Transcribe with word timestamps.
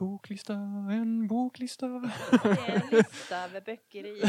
boklista, 0.00 0.52
en 0.90 1.26
boklista. 1.26 1.88
Det 1.88 1.94
är 2.48 2.82
en 2.82 2.88
lista 2.90 3.36
med 3.52 3.62
böcker 3.64 4.06
i. 4.06 4.22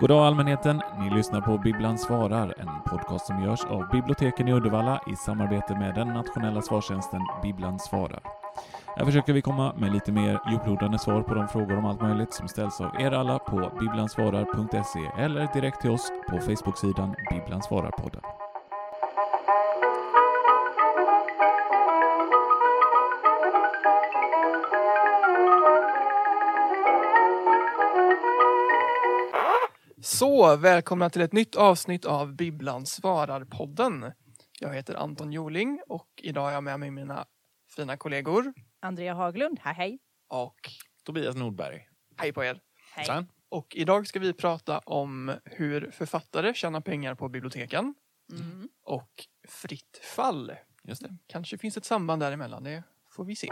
Goddag 0.00 0.26
allmänheten! 0.26 0.80
Ni 0.98 1.10
lyssnar 1.16 1.40
på 1.40 1.58
Bibblan 1.58 1.98
svarar, 1.98 2.54
en 2.58 2.82
podcast 2.86 3.26
som 3.26 3.44
görs 3.44 3.64
av 3.64 3.88
biblioteken 3.92 4.48
i 4.48 4.52
Uddevalla 4.52 5.00
i 5.12 5.16
samarbete 5.16 5.74
med 5.74 5.94
den 5.94 6.08
nationella 6.08 6.62
svarstjänsten 6.62 7.20
Bibblan 7.42 7.78
svarar. 7.78 8.22
Här 8.96 9.04
försöker 9.04 9.32
vi 9.32 9.42
komma 9.42 9.74
med 9.74 9.92
lite 9.92 10.12
mer 10.12 10.40
djuplodande 10.50 10.98
svar 10.98 11.22
på 11.22 11.34
de 11.34 11.48
frågor 11.48 11.76
om 11.76 11.84
allt 11.84 12.02
möjligt 12.02 12.34
som 12.34 12.48
ställs 12.48 12.80
av 12.80 13.00
er 13.00 13.12
alla 13.12 13.38
på 13.38 13.72
bibblansvarar.se 13.80 15.22
eller 15.22 15.52
direkt 15.52 15.80
till 15.80 15.90
oss 15.90 16.10
på 16.30 16.38
Facebook-sidan 16.38 17.14
Bibblan 17.30 17.62
svarar-podden. 17.62 18.20
Så, 30.02 30.56
välkomna 30.56 31.10
till 31.10 31.22
ett 31.22 31.32
nytt 31.32 31.56
avsnitt 31.56 32.04
av 32.04 32.36
Bibblan 32.36 32.86
svarar-podden. 32.86 34.12
Jag 34.60 34.74
heter 34.74 34.94
Anton 34.94 35.32
Joling 35.32 35.80
och 35.88 36.08
idag 36.22 36.42
har 36.42 36.52
jag 36.52 36.64
med 36.64 36.80
mig 36.80 36.90
mina 36.90 37.24
fina 37.74 37.96
kollegor. 37.96 38.52
Andrea 38.80 39.14
Haglund, 39.14 39.58
hej 39.62 39.74
hej. 39.74 39.98
Och 40.28 40.56
Tobias 41.04 41.36
Nordberg. 41.36 41.88
hej 42.16 42.32
på 42.32 42.44
er! 42.44 42.60
hej. 42.94 43.04
Sen? 43.06 43.26
Och 43.48 43.76
idag 43.76 44.06
ska 44.06 44.18
vi 44.18 44.32
prata 44.32 44.78
om 44.78 45.32
hur 45.44 45.90
författare 45.90 46.54
tjänar 46.54 46.80
pengar 46.80 47.14
på 47.14 47.28
biblioteken 47.28 47.94
Mm. 48.32 48.68
och 48.84 49.10
fritt 49.48 50.00
fall. 50.16 50.52
Just 50.84 51.02
det. 51.02 51.16
Kanske 51.26 51.58
finns 51.58 51.76
ett 51.76 51.84
samband 51.84 52.22
däremellan, 52.22 52.64
det 52.64 52.82
får 53.10 53.24
vi 53.24 53.36
se. 53.36 53.48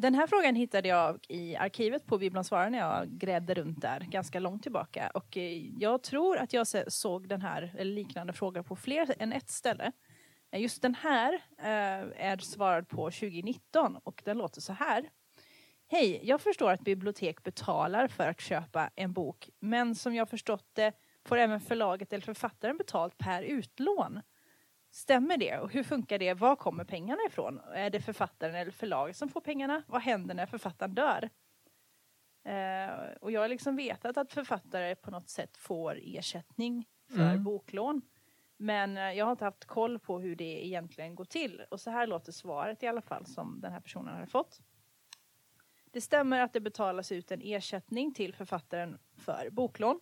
Den 0.00 0.14
här 0.14 0.26
frågan 0.26 0.54
hittade 0.54 0.88
jag 0.88 1.18
i 1.28 1.56
arkivet 1.56 2.06
på 2.06 2.18
Bibeln 2.18 2.44
svarar 2.44 2.70
när 2.70 2.78
jag 2.78 3.08
grävde 3.08 3.54
runt 3.54 3.80
där 3.80 4.00
ganska 4.00 4.40
långt 4.40 4.62
tillbaka. 4.62 5.10
Och 5.14 5.36
eh, 5.36 5.58
jag 5.78 6.02
tror 6.02 6.38
att 6.38 6.52
jag 6.52 6.66
såg 6.92 7.28
den 7.28 7.42
här 7.42 7.74
eller 7.78 7.92
liknande 7.92 8.32
fråga 8.32 8.62
på 8.62 8.76
fler 8.76 9.14
än 9.18 9.32
ett 9.32 9.50
ställe. 9.50 9.92
Eh, 10.52 10.60
just 10.62 10.82
den 10.82 10.94
här 10.94 11.34
eh, 11.58 12.26
är 12.26 12.36
svarad 12.36 12.88
på 12.88 13.10
2019 13.10 13.96
och 14.04 14.22
den 14.24 14.38
låter 14.38 14.60
så 14.60 14.72
här. 14.72 15.10
Hej, 15.88 16.20
jag 16.22 16.40
förstår 16.40 16.70
att 16.70 16.80
bibliotek 16.80 17.42
betalar 17.42 18.08
för 18.08 18.28
att 18.28 18.40
köpa 18.40 18.90
en 18.94 19.12
bok, 19.12 19.50
men 19.58 19.94
som 19.94 20.14
jag 20.14 20.28
förstått 20.28 20.66
det 20.72 20.92
får 21.24 21.38
även 21.38 21.60
förlaget 21.60 22.12
eller 22.12 22.24
författaren 22.24 22.76
betalt 22.76 23.18
per 23.18 23.42
utlån. 23.42 24.20
Stämmer 24.90 25.36
det? 25.36 25.58
Och 25.58 25.72
hur 25.72 25.82
funkar 25.82 26.18
det? 26.18 26.34
Var 26.34 26.56
kommer 26.56 26.84
pengarna 26.84 27.20
ifrån? 27.28 27.60
Är 27.74 27.90
det 27.90 28.00
författaren 28.00 28.54
eller 28.54 28.70
förlaget 28.70 29.16
som 29.16 29.28
får 29.28 29.40
pengarna? 29.40 29.82
Vad 29.86 30.02
händer 30.02 30.34
när 30.34 30.46
författaren 30.46 30.94
dör? 30.94 31.30
Eh, 32.44 33.12
och 33.20 33.32
jag 33.32 33.40
har 33.40 33.48
liksom 33.48 33.76
vetat 33.76 34.16
att 34.16 34.32
författare 34.32 34.94
på 34.94 35.10
något 35.10 35.28
sätt 35.28 35.56
får 35.56 35.98
ersättning 36.02 36.86
för 37.08 37.20
Mm. 37.30 37.44
boklån. 37.44 38.02
Men 38.56 38.96
eh, 38.96 39.12
jag 39.12 39.24
har 39.24 39.32
inte 39.32 39.44
haft 39.44 39.64
koll 39.64 39.98
på 39.98 40.20
hur 40.20 40.36
det 40.36 40.66
egentligen 40.66 41.14
går 41.14 41.24
till. 41.24 41.62
Och 41.70 41.80
så 41.80 41.90
här 41.90 42.06
låter 42.06 42.32
svaret 42.32 42.82
i 42.82 42.86
alla 42.86 43.02
fall 43.02 43.26
som 43.26 43.60
den 43.60 43.72
här 43.72 43.80
personen 43.80 44.14
har 44.18 44.26
fått. 44.26 44.60
Det 45.92 46.00
stämmer 46.00 46.40
att 46.40 46.52
det 46.52 46.60
betalas 46.60 47.12
ut 47.12 47.30
en 47.30 47.40
ersättning 47.42 48.14
till 48.14 48.34
författaren 48.34 48.98
för 49.16 49.50
boklån. 49.50 50.00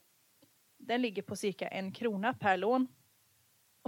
Den 0.78 1.02
ligger 1.02 1.22
på 1.22 1.36
cirka 1.36 1.68
en 1.68 1.92
krona 1.92 2.34
per 2.34 2.56
lån 2.56 2.86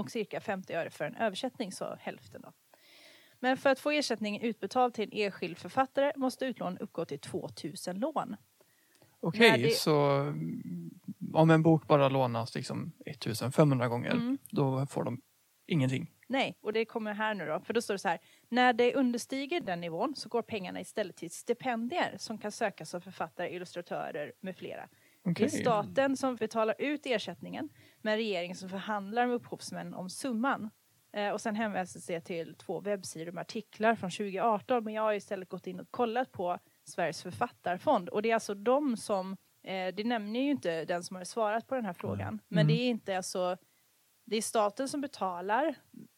och 0.00 0.11
cirka 0.11 0.41
50 0.41 0.72
öre 0.75 0.91
för 0.91 1.05
en 1.05 1.15
översättning, 1.16 1.72
så 1.72 1.97
hälften 2.00 2.41
då. 2.43 2.53
Men 3.41 3.56
för 3.56 3.71
att 3.71 3.78
få 3.81 3.91
ersättningen 3.91 4.43
utbetald 4.43 4.94
till 4.94 5.05
en 5.05 5.12
enskild 5.27 5.59
författare 5.59 6.12
måste 6.16 6.44
utlån 6.47 6.78
uppgå 6.78 7.05
till 7.05 7.19
2000 7.21 7.99
lån. 7.99 8.37
Okej, 9.21 9.50
När 9.50 9.59
det- 9.59 9.71
så 9.77 10.11
mm, 10.11 10.91
om 11.34 11.50
en 11.50 11.62
bok 11.62 11.87
bara 11.87 12.09
lånas 12.09 12.55
liksom 12.55 12.93
1500 13.06 13.88
gånger, 13.88 14.11
Mm. 14.11 14.38
då 14.50 14.87
får 14.87 15.05
de 15.05 15.21
ingenting. 15.66 16.11
Nej, 16.28 16.59
och 16.61 16.72
det 16.72 16.84
kommer 16.84 17.15
här 17.15 17.34
nu 17.34 17.47
då, 17.47 17.61
för 17.61 17.72
då 17.75 17.82
står 17.82 17.94
det 17.94 17.99
så 17.99 18.09
här. 18.09 18.19
När 18.49 18.72
det 18.72 18.94
understiger 18.94 19.61
den 19.61 19.81
nivån 19.81 20.15
så 20.17 20.28
går 20.28 20.43
pengarna 20.43 20.81
istället 20.81 21.17
till 21.17 21.31
stipendier 21.31 22.15
som 22.19 22.38
kan 22.38 22.53
sökas 22.53 22.94
av 22.94 23.00
författare, 23.00 23.55
illustratörer 23.55 24.32
med 24.41 24.56
flera. 24.56 24.88
Det 25.25 25.31
Okej. 25.31 25.44
är 25.44 25.48
staten 25.48 26.16
som 26.16 26.36
betalar 26.36 26.75
ut 26.78 27.06
ersättningen, 27.06 27.69
men 28.03 28.16
regeringen 28.16 28.56
som 28.56 28.69
förhandlar 28.69 29.26
med 29.26 29.36
upphovsmännen 29.36 29.94
om 29.94 30.10
summan. 30.10 30.70
Eh, 31.12 31.31
och 31.31 31.41
sen 31.41 31.56
hänvisas 31.56 32.06
det 32.06 32.20
till 32.20 32.54
två 32.54 32.81
webbsidor 32.81 33.32
med 33.32 33.41
artiklar 33.41 33.94
från 33.94 34.10
2018, 34.10 34.84
men 34.84 34.94
jag 34.94 35.03
har 35.03 35.12
istället 35.12 35.48
gått 35.48 35.66
in 35.66 35.81
och 35.81 35.91
kollat 35.91 36.32
på 36.32 36.58
Sveriges 36.84 37.22
författarfond. 37.22 38.08
Och 38.08 38.22
det 38.22 38.31
är 38.31 38.34
alltså 38.34 38.54
de 38.54 38.97
som, 38.97 39.36
eh, 39.64 39.94
det 39.94 40.04
nämner 40.04 40.41
ju 40.41 40.50
inte 40.50 40.84
den 40.84 41.03
som 41.04 41.16
har 41.16 41.25
svarat 41.25 41.66
på 41.66 41.75
den 41.75 41.84
här 41.84 41.92
frågan, 41.92 42.41
men 42.48 42.58
Mm. 42.66 42.66
det 42.76 42.82
är 42.82 42.88
inte 42.88 43.16
alltså, 43.16 43.56
det 44.25 44.37
är 44.37 44.42
staten 44.42 44.88
som 44.88 45.00
betalar, 45.00 45.75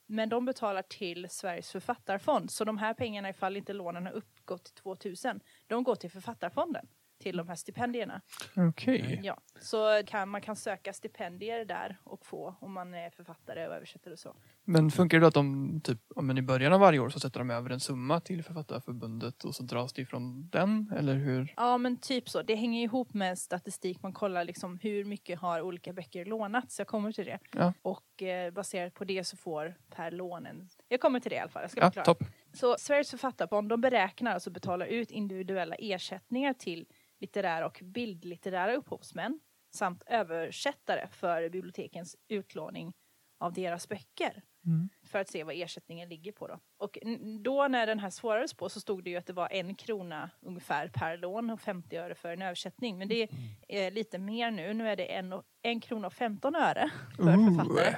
men 0.06 0.28
de 0.28 0.44
betalar 0.44 0.82
till 0.82 1.26
Sveriges 1.30 1.70
författarfond. 1.72 2.50
Så 2.50 2.64
de 2.64 2.78
här 2.78 2.94
pengarna, 2.94 3.28
ifall 3.30 3.56
inte 3.56 3.72
lånen 3.72 4.06
har 4.06 4.12
uppgått 4.12 4.64
till 4.64 4.74
2000, 4.74 5.40
de 5.66 5.84
går 5.84 5.94
till 5.94 6.10
författarfonden, 6.10 6.86
till 7.22 7.36
de 7.36 7.48
här 7.48 7.56
stipendierna. 7.56 8.20
Okej. 8.56 9.20
Ja, 9.22 9.38
så 9.60 10.02
kan, 10.06 10.28
man 10.28 10.40
kan 10.40 10.56
söka 10.56 10.92
stipendier 10.92 11.64
där 11.64 11.96
och 12.04 12.26
få 12.26 12.54
om 12.60 12.72
man 12.72 12.94
är 12.94 13.10
författare 13.10 13.66
och 13.68 13.74
översättare 13.74 14.12
och 14.12 14.18
så. 14.18 14.36
Men 14.64 14.90
funkar 14.90 15.18
det 15.18 15.20
då 15.24 15.28
att 15.28 15.34
de 15.34 15.80
typ, 15.84 15.98
men 16.16 16.38
i 16.38 16.42
början 16.42 16.72
av 16.72 16.80
varje 16.80 16.98
år 16.98 17.08
så 17.10 17.20
sätter 17.20 17.38
de 17.38 17.50
över 17.50 17.70
en 17.70 17.80
summa 17.80 18.20
till 18.20 18.42
Författarförbundet 18.42 19.44
och 19.44 19.54
så 19.54 19.62
dras 19.62 19.92
det 19.92 20.02
ifrån 20.02 20.48
den? 20.48 20.92
Eller 20.96 21.14
hur? 21.14 21.54
Ja, 21.56 21.78
men 21.78 21.96
typ 21.96 22.28
så. 22.28 22.42
Det 22.42 22.54
hänger 22.54 22.82
ihop 22.82 23.14
med 23.14 23.38
statistik. 23.38 24.02
Man 24.02 24.12
kollar 24.12 24.44
liksom 24.44 24.78
hur 24.82 25.04
mycket 25.04 25.38
har 25.38 25.60
olika 25.60 25.92
böcker 25.92 26.24
lånats. 26.24 26.78
Jag 26.78 26.88
kommer 26.88 27.12
till 27.12 27.24
det. 27.24 27.38
Ja. 27.52 27.72
Och 27.82 28.22
eh, 28.22 28.50
baserat 28.52 28.94
på 28.94 29.04
det 29.04 29.24
så 29.24 29.36
får 29.36 29.74
per 29.94 30.10
lånen. 30.10 30.68
Jag 30.88 31.00
kommer 31.00 31.20
till 31.20 31.30
det 31.30 31.36
i 31.36 31.38
alla 31.38 31.50
fall. 31.50 31.62
Jag 31.62 31.70
ska 31.70 31.80
Ja, 31.80 31.86
förklara. 31.86 32.04
topp. 32.04 32.22
Så 32.54 32.76
Sveriges 32.78 33.10
författarfond 33.10 33.68
de 33.68 33.80
beräknar 33.80 34.32
alltså 34.34 34.50
betalar 34.50 34.86
ut 34.86 35.10
individuella 35.10 35.74
ersättningar 35.78 36.52
till 36.52 36.86
litterära 37.22 37.66
och 37.66 37.80
bildlitterära 37.82 38.74
upphovsmän 38.74 39.40
samt 39.74 40.02
översättare 40.06 41.08
för 41.08 41.48
bibliotekens 41.48 42.16
utlåning 42.28 42.92
av 43.40 43.52
deras 43.52 43.88
böcker 43.88 44.42
Mm. 44.66 44.88
för 45.06 45.18
att 45.18 45.28
se 45.28 45.44
vad 45.44 45.54
ersättningen 45.54 46.08
ligger 46.08 46.32
på. 46.32 46.46
Då. 46.48 46.60
Och 46.82 46.98
då 47.42 47.68
när 47.68 47.86
den 47.86 47.98
här 47.98 48.10
svarades 48.10 48.54
på 48.54 48.68
så 48.68 48.80
stod 48.80 49.04
det 49.04 49.10
ju 49.10 49.16
att 49.16 49.26
det 49.26 49.32
var 49.32 49.48
en 49.52 49.74
krona 49.74 50.30
ungefär 50.40 50.88
per 50.88 51.16
lån 51.16 51.50
och 51.50 51.60
50 51.60 51.96
öre 51.96 52.14
för 52.14 52.32
en 52.32 52.42
översättning. 52.42 52.98
Men 52.98 53.08
det 53.08 53.28
är 53.68 53.90
lite 53.90 54.18
mer 54.18 54.50
nu. 54.50 54.74
Nu 54.74 54.88
är 54.88 54.96
det 54.96 55.14
en, 55.14 55.32
och, 55.32 55.42
en 55.62 55.80
krona 55.80 56.06
och 56.06 56.12
15 56.12 56.54
öre 56.54 56.90
för 57.16 57.22
författare. 57.24 57.96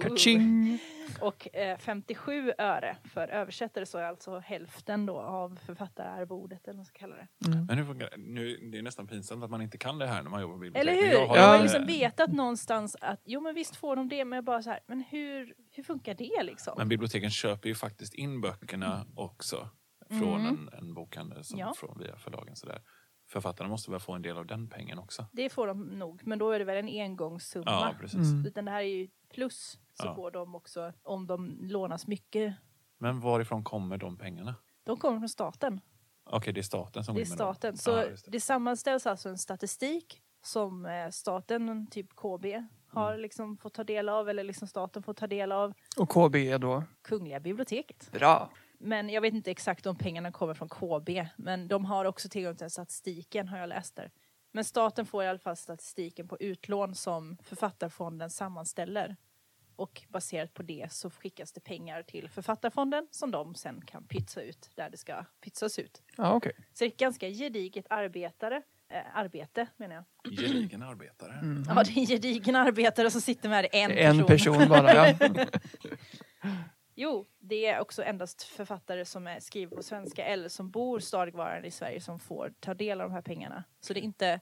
Kaching! 0.00 0.78
Och 1.20 1.56
eh, 1.56 1.78
57 1.78 2.52
öre 2.58 2.96
för 3.14 3.28
översättare 3.28 3.86
så 3.86 3.98
är 3.98 4.02
alltså 4.04 4.38
hälften 4.38 5.06
då 5.06 5.20
av 5.20 5.58
författararvodet 5.66 6.62
eller 6.64 6.72
vad 6.72 6.76
man 6.76 6.84
ska 6.84 6.98
kalla 6.98 7.16
det. 7.16 7.26
Men 7.68 7.78
hur 7.78 7.84
funkar 7.84 8.10
det? 8.10 8.16
Nu, 8.16 8.56
det 8.72 8.78
är 8.78 8.82
nästan 8.82 9.06
pinsamt 9.06 9.44
att 9.44 9.50
man 9.50 9.62
inte 9.62 9.78
kan 9.78 9.98
det 9.98 10.06
här 10.06 10.22
när 10.22 10.30
man 10.30 10.40
jobbar 10.40 10.54
på 10.54 10.60
bibliotek. 10.60 10.80
Eller 10.90 11.02
hur? 11.02 11.12
Jag 11.12 11.26
har, 11.26 11.36
Jag 11.36 11.42
har 11.42 11.56
Ja. 11.56 11.62
liksom 11.62 11.86
vetat 11.86 12.32
någonstans 12.32 12.96
att 13.00 13.20
jo 13.24 13.40
men 13.40 13.54
visst 13.54 13.76
får 13.76 13.96
de 13.96 14.08
det 14.08 14.24
men 14.24 14.36
jag 14.36 14.44
bara 14.44 14.62
så 14.62 14.70
här, 14.70 14.80
men 14.86 15.00
hur, 15.10 15.54
hur 15.70 15.82
funkar 15.82 16.14
det 16.14 16.42
liksom? 16.42 16.74
Men 16.78 16.88
biblioteken 16.88 17.30
köper 17.30 17.68
ju 17.68 17.74
faktiskt 17.74 18.14
in 18.14 18.23
böckerna 18.40 19.06
också 19.16 19.68
från 20.08 20.40
Mm. 20.40 20.46
en, 20.46 20.78
en 20.78 20.94
bokhandel 20.94 21.44
som 21.44 21.58
Ja. 21.58 21.74
från 21.76 21.98
via 21.98 22.16
förlagen. 22.16 22.56
Sådär. 22.56 22.82
Författarna 23.28 23.70
måste 23.70 23.90
väl 23.90 24.00
få 24.00 24.12
en 24.12 24.22
del 24.22 24.36
av 24.36 24.46
den 24.46 24.68
pengen 24.68 24.98
också? 24.98 25.26
Det 25.32 25.48
får 25.50 25.66
de 25.66 25.80
nog, 25.98 26.26
men 26.26 26.38
då 26.38 26.50
är 26.50 26.58
det 26.58 26.64
väl 26.64 26.76
en 26.88 27.00
engångssumma. 27.02 27.64
Ja, 27.70 27.94
precis. 28.00 28.20
Mm. 28.20 28.46
Utan 28.46 28.64
det 28.64 28.70
här 28.70 28.78
är 28.82 28.96
ju 28.96 29.08
plus 29.34 29.78
så 29.92 30.06
Ja. 30.06 30.14
får 30.14 30.30
de 30.30 30.54
också 30.54 30.92
om 31.02 31.26
de 31.26 31.58
lånas 31.60 32.06
mycket. 32.06 32.54
Men 32.98 33.20
varifrån 33.20 33.64
kommer 33.64 33.98
de 33.98 34.16
pengarna? 34.18 34.54
De 34.84 34.96
kommer 34.96 35.18
från 35.18 35.28
staten. 35.28 35.80
Okej, 36.24 36.52
det 36.52 36.60
är 36.60 36.62
staten 36.62 37.04
som 37.04 37.14
Det 37.14 37.20
är 37.20 37.24
går 37.24 37.26
in 37.32 37.38
med 37.38 37.46
dem. 37.46 37.54
staten. 37.54 37.76
Så 37.76 37.90
Ja, 37.90 38.04
just 38.04 38.24
det. 38.24 38.30
det. 38.30 38.40
sammanställs 38.40 39.06
alltså 39.06 39.28
en 39.28 39.38
statistik 39.38 40.22
som 40.42 40.86
eh, 40.86 41.10
staten, 41.10 41.86
typ 41.86 42.14
KB, 42.16 42.44
Mm. 42.44 42.68
Har 42.94 43.18
liksom 43.18 43.56
fått 43.56 43.74
ta 43.74 43.84
del 43.84 44.08
av 44.08 44.28
eller 44.28 44.44
liksom 44.44 44.68
staten 44.68 45.02
får 45.02 45.14
ta 45.14 45.26
del 45.26 45.52
av. 45.52 45.74
Och 45.96 46.08
KB 46.08 46.36
är 46.36 46.58
då? 46.58 46.84
Kungliga 47.02 47.40
biblioteket. 47.40 48.12
Bra! 48.12 48.50
Men 48.78 49.08
jag 49.08 49.20
vet 49.20 49.34
inte 49.34 49.50
exakt 49.50 49.86
om 49.86 49.96
pengarna 49.96 50.32
kommer 50.32 50.54
från 50.54 50.68
KB. 50.68 51.26
Men 51.36 51.68
de 51.68 51.84
har 51.84 52.04
också 52.04 52.28
tillgång 52.28 52.56
till 52.56 52.70
statistiken 52.70 53.48
har 53.48 53.58
jag 53.58 53.68
läst 53.68 53.96
där. 53.96 54.10
Men 54.52 54.64
staten 54.64 55.06
får 55.06 55.24
i 55.24 55.26
alla 55.26 55.38
fall 55.38 55.56
statistiken 55.56 56.28
på 56.28 56.36
utlån 56.40 56.94
som 56.94 57.36
författarfonden 57.42 58.30
sammanställer. 58.30 59.16
Och 59.76 60.02
baserat 60.08 60.54
på 60.54 60.62
det 60.62 60.92
så 60.92 61.10
skickas 61.10 61.52
det 61.52 61.60
pengar 61.60 62.02
till 62.02 62.28
Författarfonden 62.28 63.08
som 63.10 63.30
de 63.30 63.54
sen 63.54 63.82
kan 63.86 64.06
pytsa 64.06 64.42
ut 64.42 64.70
där 64.74 64.90
det 64.90 64.96
ska 64.96 65.24
pytsas 65.40 65.78
ut. 65.78 66.02
Ja, 66.16 66.34
okej. 66.34 66.52
Så 66.72 66.84
det 66.84 66.84
är 66.84 66.88
ett 66.88 66.96
ganska 66.96 67.28
gediget 67.28 67.86
arbetare, 67.90 68.62
arbete 69.14 69.66
menar 69.76 69.94
jag. 69.94 70.04
Gedigen 70.38 70.82
arbetare. 70.82 71.32
Mm. 71.32 71.64
Ja, 71.68 71.74
det 71.84 71.90
är 71.90 71.98
en 71.98 72.06
gedigen 72.06 72.56
arbetare 72.56 73.10
som 73.10 73.20
sitter 73.20 73.48
med 73.48 73.66
en, 73.72 73.90
En 73.90 74.26
person 74.26 74.68
bara, 74.68 74.94
ja. 74.94 75.14
Jo, 76.96 77.24
det 77.38 77.66
är 77.66 77.80
också 77.80 78.02
endast 78.02 78.42
författare 78.42 79.04
som 79.04 79.26
är 79.26 79.40
skriver 79.40 79.76
på 79.76 79.82
svenska 79.82 80.24
eller 80.24 80.48
som 80.48 80.70
bor 80.70 80.98
stadigvarande 81.00 81.68
i 81.68 81.70
Sverige 81.70 82.00
som 82.00 82.20
får 82.20 82.52
ta 82.60 82.74
del 82.74 83.00
av 83.00 83.08
de 83.08 83.14
här 83.14 83.22
pengarna. 83.22 83.64
Så 83.80 83.94
det 83.94 84.00
är 84.00 84.04
inte, 84.04 84.40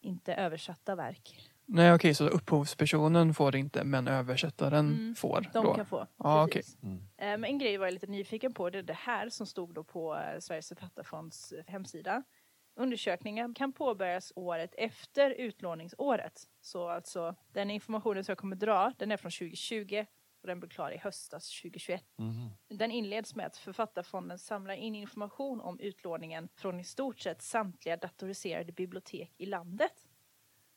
inte 0.00 0.34
översatta 0.34 0.94
verk. 0.94 1.50
Nej, 1.66 1.94
okej, 1.94 2.14
så 2.14 2.28
upphovspersonen 2.28 3.34
får 3.34 3.52
det 3.52 3.58
inte, 3.58 3.84
men 3.84 4.08
översättaren 4.08 4.86
Mm, 4.92 5.14
får 5.14 5.46
De 5.52 5.64
då? 5.64 5.74
kan 5.74 5.86
få. 5.86 6.06
Ja, 6.16 6.48
precis. 6.52 6.78
Mm. 6.82 6.96
Eh, 6.96 7.02
Men 7.38 7.44
en 7.44 7.58
grej 7.58 7.76
var 7.76 7.86
jag 7.86 7.92
lite 7.92 8.06
nyfiken 8.06 8.52
på, 8.54 8.70
det 8.70 8.78
är 8.78 8.82
det 8.82 8.92
här 8.92 9.28
som 9.28 9.46
stod 9.46 9.74
då 9.74 9.84
på 9.84 10.16
eh, 10.16 10.38
Sveriges 10.40 10.68
författarfonds 10.68 11.52
eh, 11.52 11.64
hemsida. 11.66 12.22
Undersökningen 12.80 13.54
kan 13.54 13.72
påbörjas 13.72 14.32
året 14.36 14.74
efter 14.78 15.30
utlåningsåret. 15.30 16.48
Så 16.60 16.88
alltså 16.88 17.34
den 17.52 17.70
informationen 17.70 18.24
som 18.24 18.32
jag 18.32 18.38
kommer 18.38 18.56
dra, 18.56 18.92
den 18.98 19.12
är 19.12 19.16
från 19.16 19.30
2020 19.30 20.06
och 20.40 20.46
den 20.46 20.60
blir 20.60 20.70
klar 20.70 20.90
i 20.90 20.96
höstas 20.96 21.60
2021. 21.62 22.04
Mhm. 22.16 22.50
Den 22.68 22.90
inleds 22.90 23.34
med 23.34 23.46
att 23.46 23.56
Författarfonden 23.56 24.38
samlar 24.38 24.74
in 24.74 24.94
information 24.94 25.60
om 25.60 25.80
utlåningen 25.80 26.48
från 26.56 26.80
i 26.80 26.84
stort 26.84 27.20
sett 27.20 27.42
samtliga 27.42 27.96
datoriserade 27.96 28.72
bibliotek 28.72 29.32
i 29.36 29.46
landet. 29.46 30.06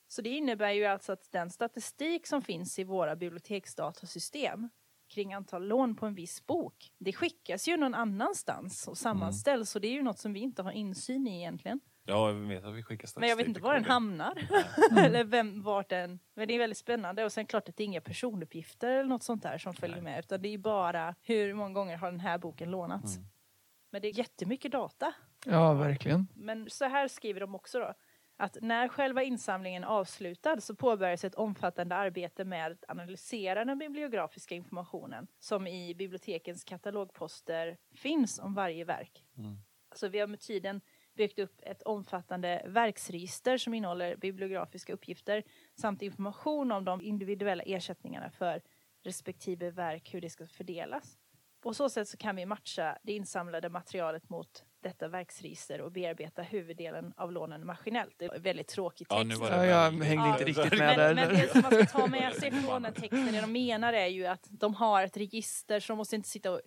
Så 0.07 0.21
det 0.21 0.29
innebär 0.29 0.71
ju 0.71 0.85
alltså 0.85 1.13
att 1.13 1.31
den 1.31 1.49
statistik 1.49 2.27
som 2.27 2.41
finns 2.41 2.79
i 2.79 2.83
våra 2.83 3.15
biblioteksdatasystem 3.15 4.69
kring 5.07 5.33
antal 5.33 5.67
lån 5.67 5.95
på 5.95 6.05
en 6.05 6.15
viss 6.15 6.45
bok, 6.45 6.93
det 6.97 7.13
skickas 7.13 7.67
ju 7.67 7.77
någon 7.77 7.93
annanstans 7.93 8.87
och 8.87 8.97
sammanställs 8.97 9.69
så 9.69 9.79
det 9.79 9.87
är 9.87 9.91
ju 9.91 10.03
något 10.03 10.19
som 10.19 10.33
vi 10.33 10.39
inte 10.39 10.61
har 10.61 10.71
insyn 10.71 11.27
i 11.27 11.37
egentligen. 11.37 11.79
Ja, 12.05 12.27
jag 12.27 12.35
vet 12.35 12.63
att 12.63 12.73
vi 12.73 12.83
skickar 12.83 13.07
statistik 13.07 13.19
Men 13.19 13.29
jag 13.29 13.35
vet 13.35 13.47
inte 13.47 13.61
var 13.61 13.73
den 13.73 13.85
hamnar. 13.85 14.47
eller 14.97 15.23
vem, 15.23 15.63
vart 15.63 15.89
den... 15.89 16.19
Men 16.33 16.47
det 16.47 16.53
är 16.53 16.59
väldigt 16.59 16.77
spännande. 16.77 17.25
Och 17.25 17.31
sen 17.31 17.45
klart 17.45 17.69
att 17.69 17.77
det 17.77 17.83
är 17.83 17.85
inga 17.85 18.01
personuppgifter 18.01 18.91
eller 18.91 19.09
något 19.09 19.23
sånt 19.23 19.43
där 19.43 19.57
som 19.57 19.73
följer 19.73 20.01
Nej. 20.01 20.03
med. 20.03 20.19
Utan 20.19 20.41
det 20.41 20.53
är 20.53 20.57
bara 20.57 21.15
hur 21.21 21.53
många 21.53 21.73
gånger 21.73 21.97
har 21.97 22.11
den 22.11 22.19
här 22.19 22.37
boken 22.37 22.71
lånats. 22.71 23.15
Mm. 23.15 23.29
Men 23.89 24.01
det 24.01 24.07
är 24.07 24.17
jättemycket 24.17 24.71
data. 24.71 25.13
Ja, 25.45 25.73
verkligen. 25.73 26.27
Men 26.33 26.69
så 26.69 26.85
här 26.85 27.07
skriver 27.07 27.39
de 27.39 27.55
också 27.55 27.79
då. 27.79 27.93
Att 28.37 28.57
när 28.61 28.87
själva 28.87 29.23
insamlingen 29.23 29.83
avslutad 29.83 30.61
så 30.61 30.75
påbörjas 30.75 31.23
ett 31.23 31.35
omfattande 31.35 31.95
arbete 31.95 32.45
med 32.45 32.71
att 32.71 32.83
analysera 32.87 33.65
den 33.65 33.77
bibliografiska 33.77 34.55
informationen 34.55 35.27
som 35.39 35.67
i 35.67 35.95
bibliotekens 35.95 36.63
katalogposter 36.63 37.77
finns 37.95 38.39
om 38.39 38.53
varje 38.53 38.85
verk. 38.85 39.25
Mm. 39.37 39.57
Så 39.95 40.07
vi 40.07 40.19
har 40.19 40.27
med 40.27 40.39
tiden 40.39 40.81
byggt 41.15 41.39
upp 41.39 41.61
ett 41.63 41.81
omfattande 41.83 42.61
verksregister 42.65 43.57
som 43.57 43.73
innehåller 43.73 44.15
bibliografiska 44.15 44.93
uppgifter 44.93 45.43
samt 45.81 46.01
information 46.01 46.71
om 46.71 46.85
de 46.85 47.01
individuella 47.01 47.63
ersättningarna 47.63 48.29
för 48.31 48.61
respektive 49.03 49.71
verk, 49.71 50.13
hur 50.13 50.21
det 50.21 50.29
ska 50.29 50.47
fördelas. 50.47 51.17
På 51.61 51.73
så 51.73 51.89
sätt 51.89 52.07
så 52.07 52.17
kan 52.17 52.35
vi 52.35 52.45
matcha 52.45 52.97
det 53.03 53.13
insamlade 53.13 53.69
materialet 53.69 54.29
mot 54.29 54.63
detta 54.83 55.07
verksregister 55.07 55.81
och 55.81 55.91
bearbeta 55.91 56.41
huvuddelen 56.41 57.13
av 57.17 57.31
lånen 57.31 57.65
maskinellt. 57.65 58.15
Det 58.17 58.25
är 58.25 58.39
väldigt 58.39 58.67
tråkig 58.67 59.07
text. 59.09 59.17
Ja, 59.17 59.23
nu 59.23 59.35
var 59.35 59.49
det 59.49 59.55
Ja, 59.55 59.65
jag 59.65 59.91
hängde 59.91 60.29
inte 60.29 60.41
Ja. 60.41 60.47
riktigt 60.47 60.79
med 60.79 60.97
Men, 60.97 60.97
där. 60.97 61.15
men 61.15 61.29
det 61.29 61.51
som 61.51 61.61
man 61.61 61.71
ska 61.71 61.85
ta 61.85 62.07
med 62.07 62.33
sig 62.33 62.51
från 62.51 62.81
den 62.81 62.93
texten, 62.93 63.25
det 63.25 63.41
de 63.41 63.51
menar 63.51 63.93
är 63.93 64.07
ju 64.07 64.25
att 64.25 64.47
de 64.49 64.75
har 64.75 65.03
ett 65.03 65.17
register 65.17 65.79
så 65.79 65.93
de 65.93 65.97
måste 65.97 66.15
inte 66.15 66.29
sitta 66.29 66.51
och 66.51 66.61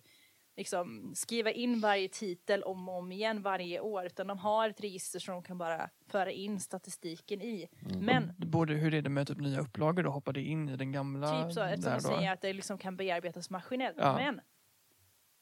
liksom 0.57 1.11
skriva 1.15 1.51
in 1.51 1.79
varje 1.79 2.07
titel 2.07 2.63
om 2.63 2.89
och 2.89 2.97
om 2.97 3.11
igen 3.11 3.41
varje 3.41 3.79
år 3.79 4.05
utan 4.05 4.27
de 4.27 4.37
har 4.37 4.69
ett 4.69 4.81
register 4.81 5.19
som 5.19 5.33
de 5.33 5.43
kan 5.43 5.57
bara 5.57 5.89
föra 6.07 6.31
in 6.31 6.59
statistiken 6.59 7.41
i. 7.41 7.67
Mm. 7.89 8.05
Men 8.05 8.33
Det 8.37 8.47
Borde, 8.47 8.73
hur 8.73 8.93
är 8.93 9.01
det 9.01 9.09
med 9.09 9.27
typ 9.27 9.37
nya 9.37 9.59
upplagor 9.59 10.03
då? 10.03 10.09
Hoppar 10.09 10.33
det 10.33 10.41
in 10.41 10.69
i 10.69 10.75
den 10.75 10.91
gamla? 10.91 11.43
typ 11.43 11.53
så, 11.53 11.61
eftersom 11.61 11.93
de 11.93 12.01
säger 12.01 12.33
att 12.33 12.41
det 12.41 12.53
liksom 12.53 12.77
kan 12.77 12.97
bearbetas 12.97 13.49
maskinellt. 13.49 13.97
Ja. 13.99 14.15
Men, 14.15 14.41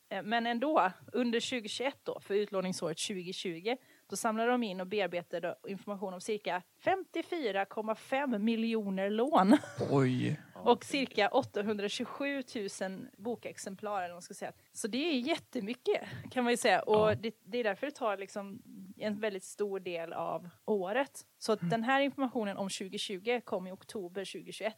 eh, 0.10 0.24
men 0.24 0.48
ändå, 0.48 0.92
under 1.14 1.40
2021 1.40 1.96
då, 2.04 2.20
för 2.20 2.34
utlåningsåret 2.34 2.98
2020, 2.98 3.76
då 4.10 4.16
samlade 4.16 4.52
de 4.52 4.64
in 4.64 4.82
och 4.82 4.88
bearbetade 4.88 5.56
information 5.68 6.14
om 6.14 6.22
cirka 6.22 6.62
54,5 6.84 8.38
miljoner 8.40 9.10
lån. 9.10 9.58
Oj. 9.92 10.40
Och 10.56 10.86
cirka 10.86 11.28
827 11.30 12.44
000 12.82 13.08
bokexemplar 13.18 13.98
eller 13.98 14.08
vad 14.10 14.16
man 14.16 14.22
ska 14.22 14.34
säga. 14.34 14.52
Så 14.74 14.88
det 14.88 14.98
är 14.98 15.20
jättemycket 15.20 16.02
kan 16.32 16.44
man 16.44 16.54
ju 16.54 16.58
säga. 16.58 16.82
Och 16.82 17.12
Ja. 17.12 17.16
det, 17.16 17.36
det 17.44 17.58
är 17.58 17.64
därför 17.64 17.88
det 17.88 17.92
tar 17.92 18.18
liksom 18.18 18.62
en 18.98 19.20
väldigt 19.20 19.44
stor 19.44 19.80
del 19.80 20.14
av 20.14 20.50
året. 20.66 21.22
Så 21.38 21.52
att 21.52 21.70
den 21.70 21.84
här 21.84 22.02
informationen 22.02 22.58
om 22.58 22.70
2020 22.70 23.42
kom 23.44 23.68
i 23.68 23.72
oktober 23.72 24.26
2021. 24.26 24.76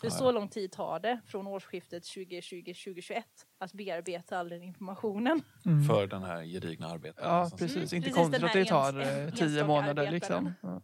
För 0.00 0.10
så 0.10 0.32
lång 0.32 0.48
tid 0.48 0.72
tar 0.72 1.00
det 1.00 1.20
från 1.26 1.46
årsskiftet 1.46 2.02
2020-2021 2.02 3.22
att 3.58 3.72
bearbeta 3.72 4.38
all 4.38 4.48
den 4.48 4.62
informationen. 4.62 5.42
Mm. 5.66 5.84
För 5.84 6.06
den 6.06 6.22
här 6.22 6.42
gedigna 6.42 6.86
arbetaren. 6.86 7.30
Ja, 7.34 7.50
precis. 7.58 7.76
Mm, 7.76 7.82
Inte 7.82 7.96
precis, 7.98 8.14
konstigt 8.14 8.44
att 8.44 8.52
det 8.52 8.64
tar 8.64 9.00
eh, 9.00 9.18
en- 9.24 9.32
tio 9.32 9.64
månader 9.66 10.10
liksom. 10.10 10.52
Ja. 10.62 10.82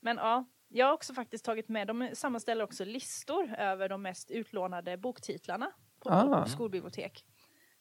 Men 0.00 0.16
ja, 0.16 0.44
jag 0.68 0.86
har 0.86 0.92
också 0.92 1.14
faktiskt 1.14 1.44
tagit 1.44 1.68
med, 1.68 1.86
de 1.86 2.10
sammanställer 2.12 2.64
också 2.64 2.84
listor 2.84 3.54
över 3.58 3.88
de 3.88 4.02
mest 4.02 4.30
utlånade 4.30 4.96
boktitlarna 4.96 5.70
på 6.00 6.10
Ah. 6.10 6.46
skolbibliotek. 6.46 7.24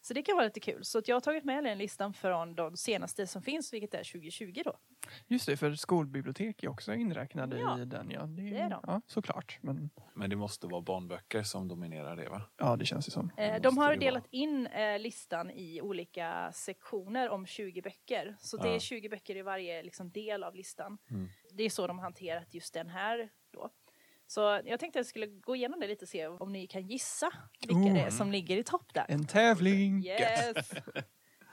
Så 0.06 0.14
det 0.14 0.22
kan 0.24 0.36
vara 0.36 0.46
lite 0.46 0.60
kul. 0.60 0.86
Så 0.86 1.00
att 1.00 1.08
jag 1.08 1.16
har 1.16 1.22
tagit 1.22 1.44
med 1.44 1.64
den 1.64 1.78
listan 1.78 2.14
från 2.14 2.56
de 2.56 2.78
senaste 2.78 3.28
som 3.28 3.42
finns, 3.42 3.74
vilket 3.74 3.94
är 3.94 4.04
2020 4.04 4.62
då. 4.66 4.78
Just 5.28 5.46
det, 5.46 5.58
för 5.58 5.74
skolbibliotek 5.76 6.64
är 6.64 6.68
också 6.68 6.94
inräknade 6.94 7.60
Ja, 7.60 7.80
i 7.82 7.86
den. 7.86 8.12
Ja, 8.12 8.22
det, 8.26 8.42
det 8.50 8.58
är 8.58 8.70
de. 8.70 8.80
Ja, 8.88 9.02
såklart. 9.08 9.58
Men 9.62 9.90
Men 10.14 10.30
det 10.30 10.36
måste 10.36 10.68
vara 10.68 10.82
barnböcker 10.82 11.44
som 11.44 11.68
dominerar 11.68 12.16
det 12.16 12.30
va? 12.30 12.42
ja, 12.58 12.76
det 12.76 12.86
känns 12.86 13.08
ju 13.08 13.12
som. 13.12 13.32
Eh, 13.38 13.62
de 13.62 13.78
har 13.78 13.96
delat 13.96 14.28
in 14.30 14.68
eh, 14.68 15.00
listan 15.00 15.52
i 15.52 15.82
olika 15.82 16.52
sektioner 16.54 17.30
om 17.30 17.46
20 17.46 17.82
böcker. 17.82 18.36
Så 18.40 18.58
det 18.58 18.68
Ja. 18.70 18.76
är 18.76 18.80
20 18.80 19.10
böcker 19.10 19.36
i 19.36 19.42
varje 19.42 19.84
liksom, 19.84 20.12
del 20.12 20.44
av 20.44 20.56
listan. 20.56 20.98
Mm. 21.10 21.30
Det 21.54 21.64
är 21.64 21.70
så 21.70 21.88
de 21.88 21.98
har 21.98 22.04
hanterat 22.04 22.54
just 22.54 22.74
den 22.74 22.90
här. 22.90 23.30
Så 24.34 24.42
jag 24.66 24.80
tänkte 24.80 24.88
att 24.88 24.96
jag 24.96 25.06
skulle 25.06 25.28
gå 25.28 25.56
igenom 25.56 25.80
det 25.80 25.88
lite 25.88 26.06
och 26.06 26.10
se 26.10 26.28
om 26.28 26.54
ni 26.54 26.68
kan 26.68 26.88
gissa 26.88 27.32
vilka 27.68 27.76
Oh. 27.76 27.94
det 27.94 28.00
är 28.00 28.10
som 28.10 28.32
ligger 28.32 28.58
i 28.58 28.64
topp 28.64 28.94
där. 28.94 29.06
En 29.08 29.28
tävling! 29.28 30.06
Yes! 30.06 30.72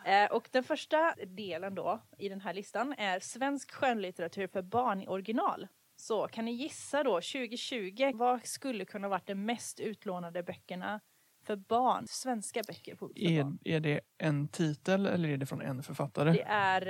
Eh, 0.05 0.31
och 0.33 0.49
den 0.53 0.65
första 0.65 1.15
delen 1.27 1.75
då 1.75 2.01
i 2.19 2.29
den 2.29 2.41
här 2.41 2.55
listan 2.55 2.93
är 2.99 3.21
svensk 3.21 3.73
skönlitteratur 3.73 4.47
för 4.47 4.63
barn 4.63 5.03
i 5.03 5.07
original. 5.09 5.69
Så 5.97 6.29
kan 6.29 6.45
ni 6.45 6.53
gissa 6.53 7.03
då 7.03 7.11
2020, 7.15 8.11
vad 8.15 8.47
skulle 8.47 8.85
kunna 8.85 9.09
varit 9.09 9.27
de 9.27 9.35
mest 9.35 9.81
utlånade 9.81 10.43
böckerna 10.43 11.01
för 11.47 11.57
barn? 11.57 12.07
Svenska 12.09 12.63
böcker 12.67 12.97
för 12.97 13.11
Är, 13.19 13.43
barn. 13.43 13.59
är 13.65 13.81
det 13.81 14.01
en 14.19 14.49
titel 14.49 15.07
eller 15.07 15.29
är 15.29 15.37
det 15.37 15.47
från 15.47 15.63
en 15.63 15.83
författare? 15.83 16.33
Det 16.33 16.43
är, 16.43 16.83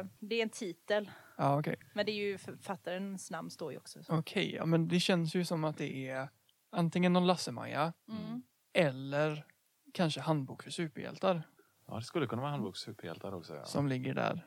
eh, 0.00 0.06
det 0.18 0.36
är 0.36 0.42
en 0.42 0.50
titel, 0.50 1.10
Ja, 1.36 1.58
okej. 1.58 1.76
men 1.94 2.06
det 2.06 2.12
är 2.12 2.16
ju 2.26 2.38
författarens 2.38 3.30
namn 3.30 3.50
står 3.50 3.72
ju 3.72 3.78
också. 3.78 3.98
Okej, 4.08 4.54
ja, 4.54 4.66
men 4.66 4.88
det 4.88 5.00
känns 5.00 5.34
ju 5.34 5.44
som 5.44 5.64
att 5.64 5.78
det 5.78 6.08
är 6.08 6.28
antingen 6.72 7.12
någon 7.12 7.26
Lasse-Maja 7.26 7.92
Mm. 8.08 8.42
eller 8.72 9.44
kanske 9.92 10.20
Handbok 10.20 10.62
för 10.62 10.70
superhjältar 10.70 11.42
Ja, 11.86 11.96
det 11.96 12.02
skulle 12.02 12.26
kunna 12.26 12.42
vara 12.42 12.50
handboks 12.50 12.80
superhjältar 12.80 13.34
också. 13.34 13.54
Ja. 13.54 13.64
som 13.64 13.88
ligger 13.88 14.14
där. 14.14 14.46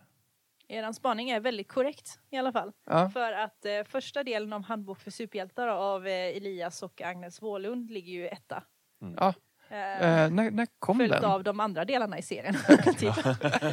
Er 0.68 0.92
spaning 0.92 1.30
är 1.30 1.40
väldigt 1.40 1.68
korrekt 1.68 2.20
i 2.30 2.38
alla 2.38 2.52
fall. 2.52 2.72
Ja, 2.86 3.10
För 3.10 3.32
att 3.34 3.66
eh, 3.66 3.84
första 3.84 4.24
delen 4.24 4.54
om 4.54 4.64
Handbok 4.64 5.00
för 5.00 5.12
superhjältar 5.12 5.68
av 5.68 6.08
eh, 6.08 6.14
Elias 6.38 6.84
och 6.84 7.02
Agnes 7.02 7.42
Wåhlund 7.42 7.92
ligger 7.92 8.14
ju 8.14 8.28
etta. 8.28 8.64
ja. 9.00 9.34
Eh, 9.70 9.78
Eh, 10.24 10.32
när, 10.32 10.52
när 10.52 10.68
kom 10.80 10.98
Följt 10.98 11.12
den? 11.12 11.26
av 11.26 11.44
de 11.44 11.60
andra 11.60 11.86
delarna 11.86 12.18
i 12.18 12.22
serien. 12.22 12.54
Typ. 12.98 13.14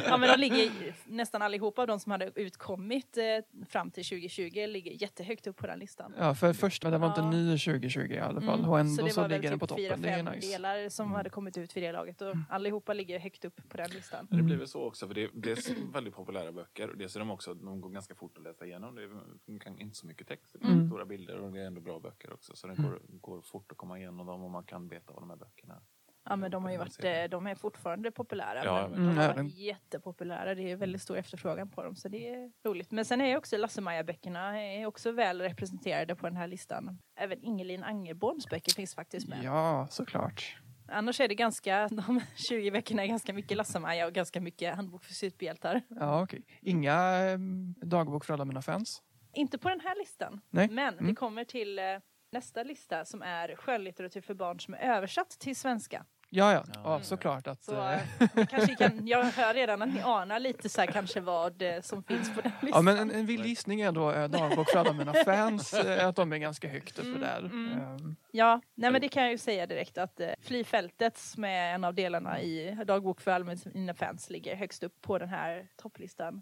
ja, 0.05 0.17
men 0.17 0.21
de 0.29 0.37
ligger, 0.37 0.71
nästan 1.05 1.41
allihopa 1.41 1.81
av 1.81 1.87
de 1.87 1.99
som 1.99 2.11
hade 2.11 2.31
utkommit 2.35 3.17
eh, 3.17 3.23
fram 3.69 3.91
till 3.91 4.03
2020 4.05 4.65
ligger 4.67 4.91
jättehögt 5.01 5.47
upp 5.47 5.57
på 5.57 5.67
den 5.67 5.79
listan. 5.79 6.13
Ja, 6.17 6.35
för 6.35 6.53
första, 6.53 6.89
den 6.89 7.01
var 7.01 7.07
inte 7.07 7.21
Ja. 7.21 7.29
ny 7.31 7.57
2020 7.57 7.99
i 7.99 8.19
alla 8.19 8.41
fall. 8.41 8.59
Mm, 8.59 8.69
Och 8.69 8.79
ändå 8.79 9.03
det 9.05 9.09
så, 9.11 9.21
väl 9.21 9.31
ligger 9.31 9.49
den 9.49 9.59
på 9.59 9.67
typ 9.67 9.77
fyra, 9.77 9.87
toppen. 9.89 10.01
Det 10.01 10.09
är 10.09 10.15
fem 10.23 10.25
nice. 10.25 10.47
Mm. 10.47 10.61
delar 10.61 10.89
som 10.89 11.11
hade 11.11 11.29
kommit 11.29 11.57
ut 11.57 11.77
vid 11.77 11.83
det 11.83 11.91
laget 11.91 12.21
och 12.21 12.35
allihopa 12.49 12.93
ligger 12.93 13.19
högt 13.19 13.45
upp 13.45 13.69
på 13.69 13.77
den 13.77 13.89
listan. 13.89 14.27
Men 14.29 14.37
Det 14.37 14.43
blir 14.43 14.57
väl 14.57 14.67
så 14.67 14.81
också, 14.87 15.07
för 15.07 15.13
det 15.13 15.23
är 15.23 15.29
dels 15.33 15.69
väldigt 15.93 16.15
populära 16.15 16.51
böcker 16.51 16.89
och 16.89 16.97
dels 16.97 17.15
är 17.15 17.19
de 17.19 17.31
också, 17.31 17.53
de 17.53 17.81
går 17.81 17.89
ganska 17.89 18.15
fort 18.15 18.37
att 18.37 18.43
läsa 18.43 18.65
igenom. 18.65 18.95
Det 18.95 19.03
är 19.03 19.59
kan, 19.59 19.79
inte 19.79 19.97
så 19.97 20.07
mycket 20.07 20.27
text, 20.27 20.55
det 20.61 20.67
är 20.67 20.71
Mm. 20.71 20.87
stora 20.87 21.05
bilder 21.05 21.37
och 21.37 21.51
det 21.51 21.61
är 21.61 21.65
ändå 21.67 21.81
bra 21.81 21.99
böcker 21.99 22.33
också. 22.33 22.55
Så 22.55 22.67
det 22.67 22.75
går, 22.75 22.99
går 23.21 23.41
fort 23.41 23.71
att 23.71 23.77
komma 23.77 23.97
igenom 23.99 24.25
dem 24.27 24.43
och 24.43 24.51
man 24.51 24.63
kan 24.63 24.87
veta 24.87 25.13
vad 25.13 25.21
de 25.23 25.29
här 25.29 25.37
böckerna 25.37 25.81
Ja 26.29 26.35
men 26.35 26.51
de 26.51 26.63
har 26.63 26.71
ju 26.71 26.77
varit, 26.77 27.03
eh, 27.03 27.23
de 27.29 27.47
är 27.47 27.55
fortfarande 27.55 28.11
populära. 28.11 28.65
Ja, 28.65 28.87
men 28.87 28.99
mm, 28.99 29.07
de 29.09 29.15
har 29.17 29.23
ja, 29.23 29.27
varit 29.29 29.37
den- 29.37 29.47
jättepopulära. 29.49 30.55
Det 30.55 30.71
är 30.71 30.75
väldigt 30.75 31.01
stor 31.01 31.17
efterfrågan 31.17 31.69
på 31.69 31.83
dem 31.83 31.95
så 31.95 32.07
det 32.09 32.29
är 32.29 32.51
roligt. 32.69 32.91
Men 32.91 33.05
sen 33.05 33.21
är 33.21 33.37
också 33.37 33.57
Lasse-Maja-böckerna 33.57 34.61
är 34.63 34.85
också 34.85 35.11
väl 35.11 35.41
representerade 35.41 36.15
på 36.15 36.27
den 36.27 36.37
här 36.37 36.47
listan. 36.47 36.99
Även 37.15 37.43
Ingelin 37.43 37.83
Angerborns 37.83 38.49
böcker 38.49 38.73
finns 38.75 38.95
faktiskt 38.95 39.27
med. 39.27 39.39
Ja, 39.43 39.87
såklart. 39.89 40.57
Annars 40.87 41.19
är 41.21 41.27
det 41.27 41.35
ganska, 41.35 41.87
de 41.87 42.21
20 42.49 42.69
veckorna 42.69 43.03
är 43.03 43.07
ganska 43.07 43.33
mycket 43.33 43.57
Lasse-Maja 43.57 44.07
och 44.07 44.13
ganska 44.13 44.41
mycket 44.41 44.75
handbok 44.75 45.03
för 45.05 45.13
superhjältar. 45.13 45.81
Ja, 45.89 46.23
okej. 46.23 46.41
Inga 46.61 46.93
mm, 47.01 47.75
dagbok 47.81 48.25
för 48.25 48.33
alla 48.33 48.45
mina 48.45 48.61
fans? 48.61 49.01
Inte 49.33 49.57
på 49.57 49.69
den 49.69 49.79
här 49.79 49.95
listan. 49.99 50.41
Nej. 50.49 50.69
Men 50.69 50.93
vi 50.93 50.99
Mm. 50.99 51.15
kommer 51.15 51.43
till 51.43 51.79
eh, 51.79 51.85
nästa 52.31 52.63
lista 52.63 53.05
som 53.05 53.21
är 53.21 53.55
skönlitteratur 53.55 54.21
för 54.21 54.33
barn 54.33 54.59
som 54.59 54.73
är 54.73 54.77
översatt 54.77 55.29
till 55.29 55.55
svenska. 55.55 56.05
Ja, 56.29 56.53
ja. 56.53 56.63
Ja. 56.83 56.99
såklart 57.01 57.47
att... 57.47 57.63
Så 57.63 57.75
eh, 57.75 57.93
eh, 58.35 58.45
kanske 58.49 58.75
kan, 58.75 59.07
jag 59.07 59.23
hör 59.23 59.53
redan 59.53 59.81
att 59.81 59.93
ni 59.93 60.01
anar 60.01 60.39
lite 60.39 60.69
så 60.69 60.81
här 60.81 60.87
kanske 60.87 61.19
vad 61.21 61.61
eh, 61.61 61.81
som 61.81 62.03
finns 62.03 62.35
på 62.35 62.41
den 62.41 62.51
listan. 62.61 62.69
Ja, 62.73 62.81
men 62.81 62.97
en, 62.97 63.11
en 63.11 63.25
vild 63.25 63.45
gissning 63.45 63.81
är 63.81 63.91
då 63.91 64.11
eh, 64.11 64.27
dagbok 64.29 64.69
för 64.69 64.79
alla 64.79 64.93
mina 64.93 65.13
fans, 65.25 65.73
eh, 65.73 66.07
att 66.07 66.15
de 66.15 66.33
är 66.33 66.37
ganska 66.37 66.67
högt 66.67 66.99
uppe 66.99 67.07
Mm, 67.09 67.21
där. 67.21 67.39
mm. 67.39 67.71
Ehm, 67.81 68.15
Ja, 68.31 68.61
nej 68.75 68.91
men 68.91 69.01
det 69.01 69.07
kan 69.09 69.23
jag 69.23 69.31
ju 69.31 69.37
säga 69.37 69.65
direkt 69.67 69.97
att 69.97 70.19
eh, 70.19 70.29
Flyfältet 70.41 71.17
som 71.17 71.43
är 71.43 71.73
en 71.73 71.83
av 71.83 71.93
delarna 71.93 72.41
i 72.41 72.77
Dagbok 72.85 73.21
för 73.21 73.31
alla 73.31 73.57
mina 73.73 73.93
fans 73.93 74.29
ligger 74.29 74.55
högst 74.55 74.83
upp 74.83 75.01
på 75.01 75.17
den 75.17 75.29
här 75.29 75.67
topplistan. 75.81 76.41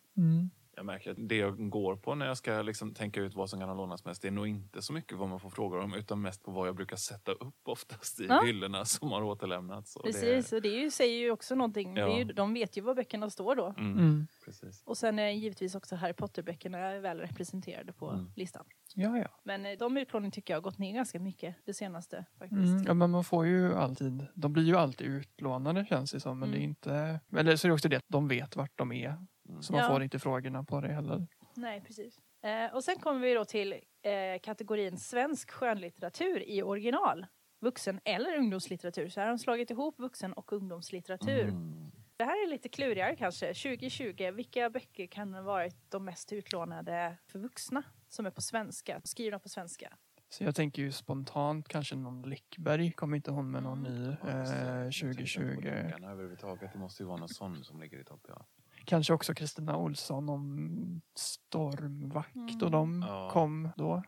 Jag 0.75 0.85
märker 0.85 1.11
att 1.11 1.17
det 1.19 1.35
jag 1.37 1.69
går 1.69 1.95
på 1.95 2.15
när 2.15 2.25
jag 2.25 2.37
ska 2.37 2.61
liksom 2.61 2.93
tänka 2.93 3.21
ut 3.21 3.35
vad 3.35 3.49
som 3.49 3.59
kan 3.59 3.69
ha 3.69 3.75
lånats 3.75 4.05
mest, 4.05 4.21
det 4.21 4.27
är 4.27 4.31
nog 4.31 4.47
inte 4.47 4.81
så 4.81 4.93
mycket 4.93 5.17
vad 5.17 5.29
man 5.29 5.39
får 5.39 5.49
frågor 5.49 5.79
om, 5.79 5.93
utan 5.93 6.21
mest 6.21 6.43
på 6.43 6.51
vad 6.51 6.67
jag 6.67 6.75
brukar 6.75 6.95
sätta 6.97 7.31
upp 7.31 7.55
oftast 7.67 8.19
i 8.19 8.25
Ja. 8.29 8.41
hyllorna 8.45 8.85
som 8.85 9.11
har 9.11 9.23
återlämnats. 9.23 9.95
Och 9.95 10.03
Precis, 10.03 10.53
och 10.53 10.61
det 10.61 10.69
är 10.69 10.79
ju, 10.81 10.91
säger 10.91 11.19
ju 11.19 11.31
också 11.31 11.55
någonting. 11.55 11.93
Det 11.93 12.01
är 12.01 12.07
ju, 12.17 12.23
Ja. 12.23 12.33
de 12.33 12.53
vet 12.53 12.77
ju 12.77 12.81
var 12.81 12.95
böckerna 12.95 13.29
står 13.29 13.55
då. 13.55 13.69
Det, 13.77 13.81
mm, 13.81 13.97
Mm. 13.97 14.27
precis. 14.45 14.83
Och 14.85 14.97
sen 14.97 15.19
är 15.19 15.29
givetvis 15.29 15.75
också 15.75 15.95
Harry 15.95 16.13
Potter-böckerna 16.13 16.99
väl 16.99 17.19
representerade 17.19 17.93
på 17.93 18.09
Mm. 18.09 18.31
listan. 18.35 18.65
Ja, 18.95 19.17
ja. 19.17 19.27
Men 19.43 19.65
eh, 19.65 19.77
de 19.79 19.97
utlåningen 19.97 20.31
tycker 20.31 20.53
jag 20.53 20.57
har 20.57 20.63
gått 20.63 20.77
ner 20.77 20.93
ganska 20.93 21.19
mycket 21.19 21.55
det 21.65 21.73
senaste 21.73 22.25
faktiskt. 22.39 22.61
Mm, 22.61 22.83
ja, 22.87 22.93
men 22.93 23.11
man 23.11 23.23
får 23.23 23.45
ju 23.45 23.73
alltid, 23.75 24.27
de 24.35 24.53
blir 24.53 24.63
ju 24.63 24.75
alltid 24.77 25.07
utlånade 25.07 25.85
känns 25.85 26.11
det 26.11 26.19
som, 26.19 26.39
men 26.39 26.51
det 26.51 26.55
är 26.55 26.59
Mm. 26.59 26.69
inte, 26.69 27.19
eller 27.37 27.55
så 27.55 27.67
är 27.67 27.69
det 27.69 27.73
också 27.73 27.89
det 27.89 27.95
att 27.95 28.03
de 28.07 28.27
vet 28.27 28.55
vart 28.55 28.71
de 28.77 28.91
är. 28.91 29.25
Mm. 29.63 29.67
Så 29.67 29.73
man 29.73 29.81
Ja. 29.81 29.87
får 29.89 30.03
inte 30.03 30.19
frågorna 30.19 30.63
på 30.63 30.81
det 30.81 30.93
heller. 30.93 31.27
Nej, 31.55 31.81
precis. 31.81 32.19
Eh, 32.41 32.75
och 32.75 32.83
sen 32.83 32.99
kommer 32.99 33.19
vi 33.19 33.33
då 33.33 33.45
till 33.45 33.73
eh, 34.01 34.39
kategorin 34.43 34.97
svensk 34.97 35.51
skönlitteratur 35.51 36.43
i 36.49 36.61
original. 36.63 37.25
Vuxen 37.61 37.99
eller 38.05 38.37
ungdomslitteratur. 38.37 39.09
Så 39.09 39.19
här 39.19 39.27
har 39.27 39.33
de 39.33 39.39
slagit 39.39 39.71
ihop 39.71 39.99
vuxen 39.99 40.33
och 40.33 40.53
ungdomslitteratur. 40.53 41.41
Mm. 41.47 41.91
Det 42.17 42.23
här 42.23 42.43
är 42.45 42.49
lite 42.49 42.69
klurigare 42.69 43.15
kanske. 43.15 43.47
2020, 43.53 44.31
vilka 44.31 44.69
böcker 44.69 45.07
kan 45.07 45.33
ha 45.33 45.41
varit 45.41 45.75
de 45.91 46.05
mest 46.05 46.31
utlånade 46.33 47.17
för 47.27 47.39
vuxna? 47.39 47.83
Som 48.09 48.25
är 48.25 48.31
på 48.31 48.41
svenska, 48.41 49.01
skrivna 49.03 49.39
på 49.39 49.49
svenska. 49.49 49.97
Så 50.29 50.43
jag 50.43 50.55
tänker 50.55 50.81
ju 50.81 50.91
spontant 50.91 51.67
kanske 51.67 51.95
någon 51.95 52.21
Läckberg, 52.21 52.91
kommer 52.91 53.15
inte 53.15 53.31
hon 53.31 53.51
med 53.51 53.63
någon 53.63 53.83
ny 53.83 54.05
just 54.05 54.21
det. 54.21 54.31
eh, 54.31 54.37
Jag 54.37 54.93
tänkte 54.93 55.07
på 55.07 55.13
2020. 55.13 55.61
böckerna 55.61 56.11
överhuvudtaget. 56.11 56.73
Det 56.73 56.79
måste 56.79 57.03
ju 57.03 57.07
vara 57.07 57.17
någon 57.17 57.29
sån 57.29 57.63
som 57.63 57.79
ligger 57.79 57.99
i 57.99 58.03
topp. 58.03 58.25
Ja. 58.27 58.45
Kanske 58.85 59.13
också 59.13 59.33
Kristina 59.33 59.77
Olsson 59.77 60.29
om 60.29 61.01
Stormvakt 61.15 62.35
och 62.35 62.67
Mm. 62.67 62.71
de 62.71 63.05
Ja. 63.07 63.29
kom 63.31 63.69
då. 63.77 64.03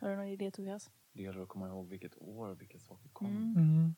Har 0.00 0.08
du 0.10 0.16
någon 0.16 0.26
idé 0.26 0.50
Tobias? 0.50 0.90
Det 1.12 1.22
gäller 1.22 1.42
att 1.42 1.48
komma 1.48 1.68
ihåg 1.68 1.88
vilket 1.88 2.18
år, 2.18 2.54
vilka 2.54 2.78
saker 2.78 3.08
kom. 3.08 3.26
Mm. 3.26 3.94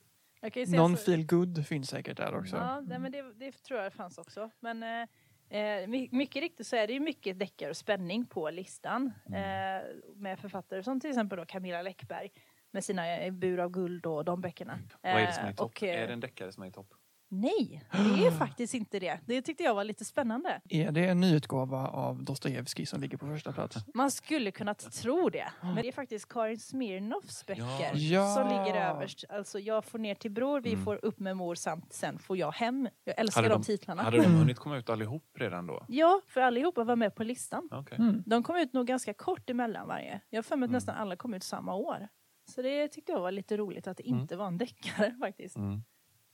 Säga 0.53 0.77
Någon 0.79 0.97
så- 0.97 1.05
feel 1.05 1.27
good 1.27 1.67
finns 1.67 1.89
säkert 1.89 2.17
där 2.17 2.35
också. 2.39 2.57
Ja, 2.57 2.81
nej, 2.81 2.99
men 2.99 3.13
det, 3.13 3.33
det 3.35 3.53
tror 3.53 3.81
jag 3.81 3.93
fanns 3.93 4.19
också. 4.19 4.51
Men 4.61 4.83
eh, 4.83 5.59
eh, 5.61 5.89
my- 5.89 6.09
mycket 6.13 6.43
riktigt 6.43 6.67
så 6.67 6.77
är 6.77 6.87
det 6.87 6.93
ju 6.93 7.01
mycket 7.01 7.39
deckare 7.39 7.71
och 7.71 7.77
spänning 7.77 8.27
på 8.27 8.51
listan. 8.51 9.13
Mm. 9.27 9.35
Eh, 9.81 9.87
med 10.15 10.39
författare 10.39 10.83
som 10.83 11.01
till 11.01 11.11
exempel 11.11 11.39
då 11.39 11.47
Camilla 11.47 11.83
Läckberg 11.83 12.31
med 12.71 12.85
sina 12.85 13.17
eh, 13.19 13.33
Bur 13.33 13.59
av 13.61 13.71
guld 13.71 14.07
och 14.07 14.25
de 14.25 14.41
böckerna. 14.41 14.79
Vad 15.03 15.13
är 15.13 15.27
det 15.27 15.33
som 15.33 15.45
är 15.45 15.49
i 15.49 15.51
Eh, 15.51 15.57
topp? 15.57 15.67
och, 15.71 15.83
Är 15.83 16.07
det 16.07 16.13
en 16.13 16.21
deckare 16.21 16.53
som 16.53 16.63
är 16.63 16.67
i 16.67 16.73
topp? 16.73 16.95
Nej, 17.29 17.83
det 17.93 18.27
är 18.27 18.31
faktiskt 18.39 18.75
inte 18.75 18.99
det. 18.99 19.21
Det 19.27 19.43
tyckte 19.43 19.63
jag 19.65 19.75
var 19.75 19.85
lite 19.85 20.05
spännande. 20.05 20.61
Är 20.69 20.93
det 20.93 21.07
en 21.09 21.21
nyutgåva 21.21 21.89
av 21.89 22.25
Dostojevskij 22.25 22.87
som 22.87 23.01
ligger 23.01 23.17
på 23.19 23.27
första 23.27 23.53
plats? 23.53 23.77
Man 23.95 24.11
skulle 24.11 24.51
kunna 24.51 24.75
tro 24.75 25.29
det. 25.31 25.49
Men 25.63 25.75
det 25.77 25.89
är 25.89 25.93
faktiskt 25.93 26.29
Karin 26.29 26.59
Smirnoffs 26.61 27.47
böcker 27.47 27.91
Ja. 27.95 28.35
som 28.35 28.49
ligger 28.49 28.81
överst. 28.81 29.25
Alltså 29.29 29.59
jag 29.59 29.85
får 29.85 29.99
ner 29.99 30.15
till 30.15 30.31
bror, 30.31 30.61
vi 30.61 30.73
Mm. 30.73 30.85
får 30.85 31.05
upp 31.05 31.19
med 31.21 31.37
mor 31.37 31.55
samt 31.55 31.93
sen 31.93 32.19
får 32.19 32.37
jag 32.37 32.53
hem. 32.53 32.89
Jag 33.05 33.19
älskar 33.19 33.43
Hade 33.43 33.55
de, 33.55 33.61
de- 33.61 33.65
titlarna. 33.65 34.03
Hade 34.03 34.17
de 34.17 34.25
Mm. 34.25 34.39
hunnit 34.39 34.59
komma 34.59 34.77
ut 34.77 34.91
allihop 34.91 35.25
redan 35.39 35.67
då? 35.67 35.85
Ja, 35.89 36.21
för 36.27 36.41
allihopa 36.41 36.85
var 36.85 36.97
med 36.97 37.15
på 37.15 37.25
listan. 37.25 37.69
Okej. 37.73 37.99
Mm. 37.99 38.23
De 38.27 38.43
kom 38.43 38.57
ut 38.57 38.73
nog 38.73 38.87
ganska 38.87 39.15
kort 39.15 39.51
emellan 39.51 39.89
varje. 39.89 40.21
Jag 40.31 40.39
har 40.39 40.43
för 40.43 40.57
mig 40.57 40.65
att 40.65 40.69
Mm. 40.71 40.77
nästan 40.77 40.95
alla 40.97 41.17
kom 41.17 41.35
ut 41.35 41.43
samma 41.45 41.75
år. 41.75 42.09
Så 42.55 42.63
det 42.63 42.89
tyckte 42.89 43.13
jag 43.13 43.21
var 43.21 43.33
lite 43.33 43.57
roligt 43.57 43.87
att 43.87 43.97
det 43.97 44.09
Mm. 44.09 44.21
inte 44.21 44.37
var 44.37 44.47
en 44.47 44.59
deckare 44.59 45.15
faktiskt. 45.21 45.57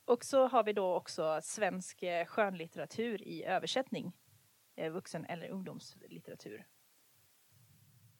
Och 0.05 0.25
så 0.25 0.49
har 0.49 0.65
vi 0.65 0.73
då 0.73 0.95
också 0.95 1.41
svensk 1.43 2.03
eh, 2.03 2.27
skönlitteratur 2.27 3.23
i 3.23 3.45
översättning. 3.45 4.13
Eh, 4.77 4.93
Vuxen 4.93 5.25
eller 5.25 5.49
ungdomslitteratur. 5.49 6.67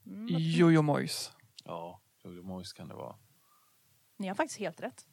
Mm, 0.07 0.27
Jojo 0.29 0.83
Moyes. 0.83 1.33
Ja, 1.65 2.01
Jojo 2.25 2.43
Moyes 2.43 2.73
kan 2.73 2.89
det 2.89 2.95
vara. 2.95 3.19
Ni 4.17 4.29
har 4.29 4.35
faktiskt 4.35 4.61
helt 4.61 4.81
rätt. 4.81 5.07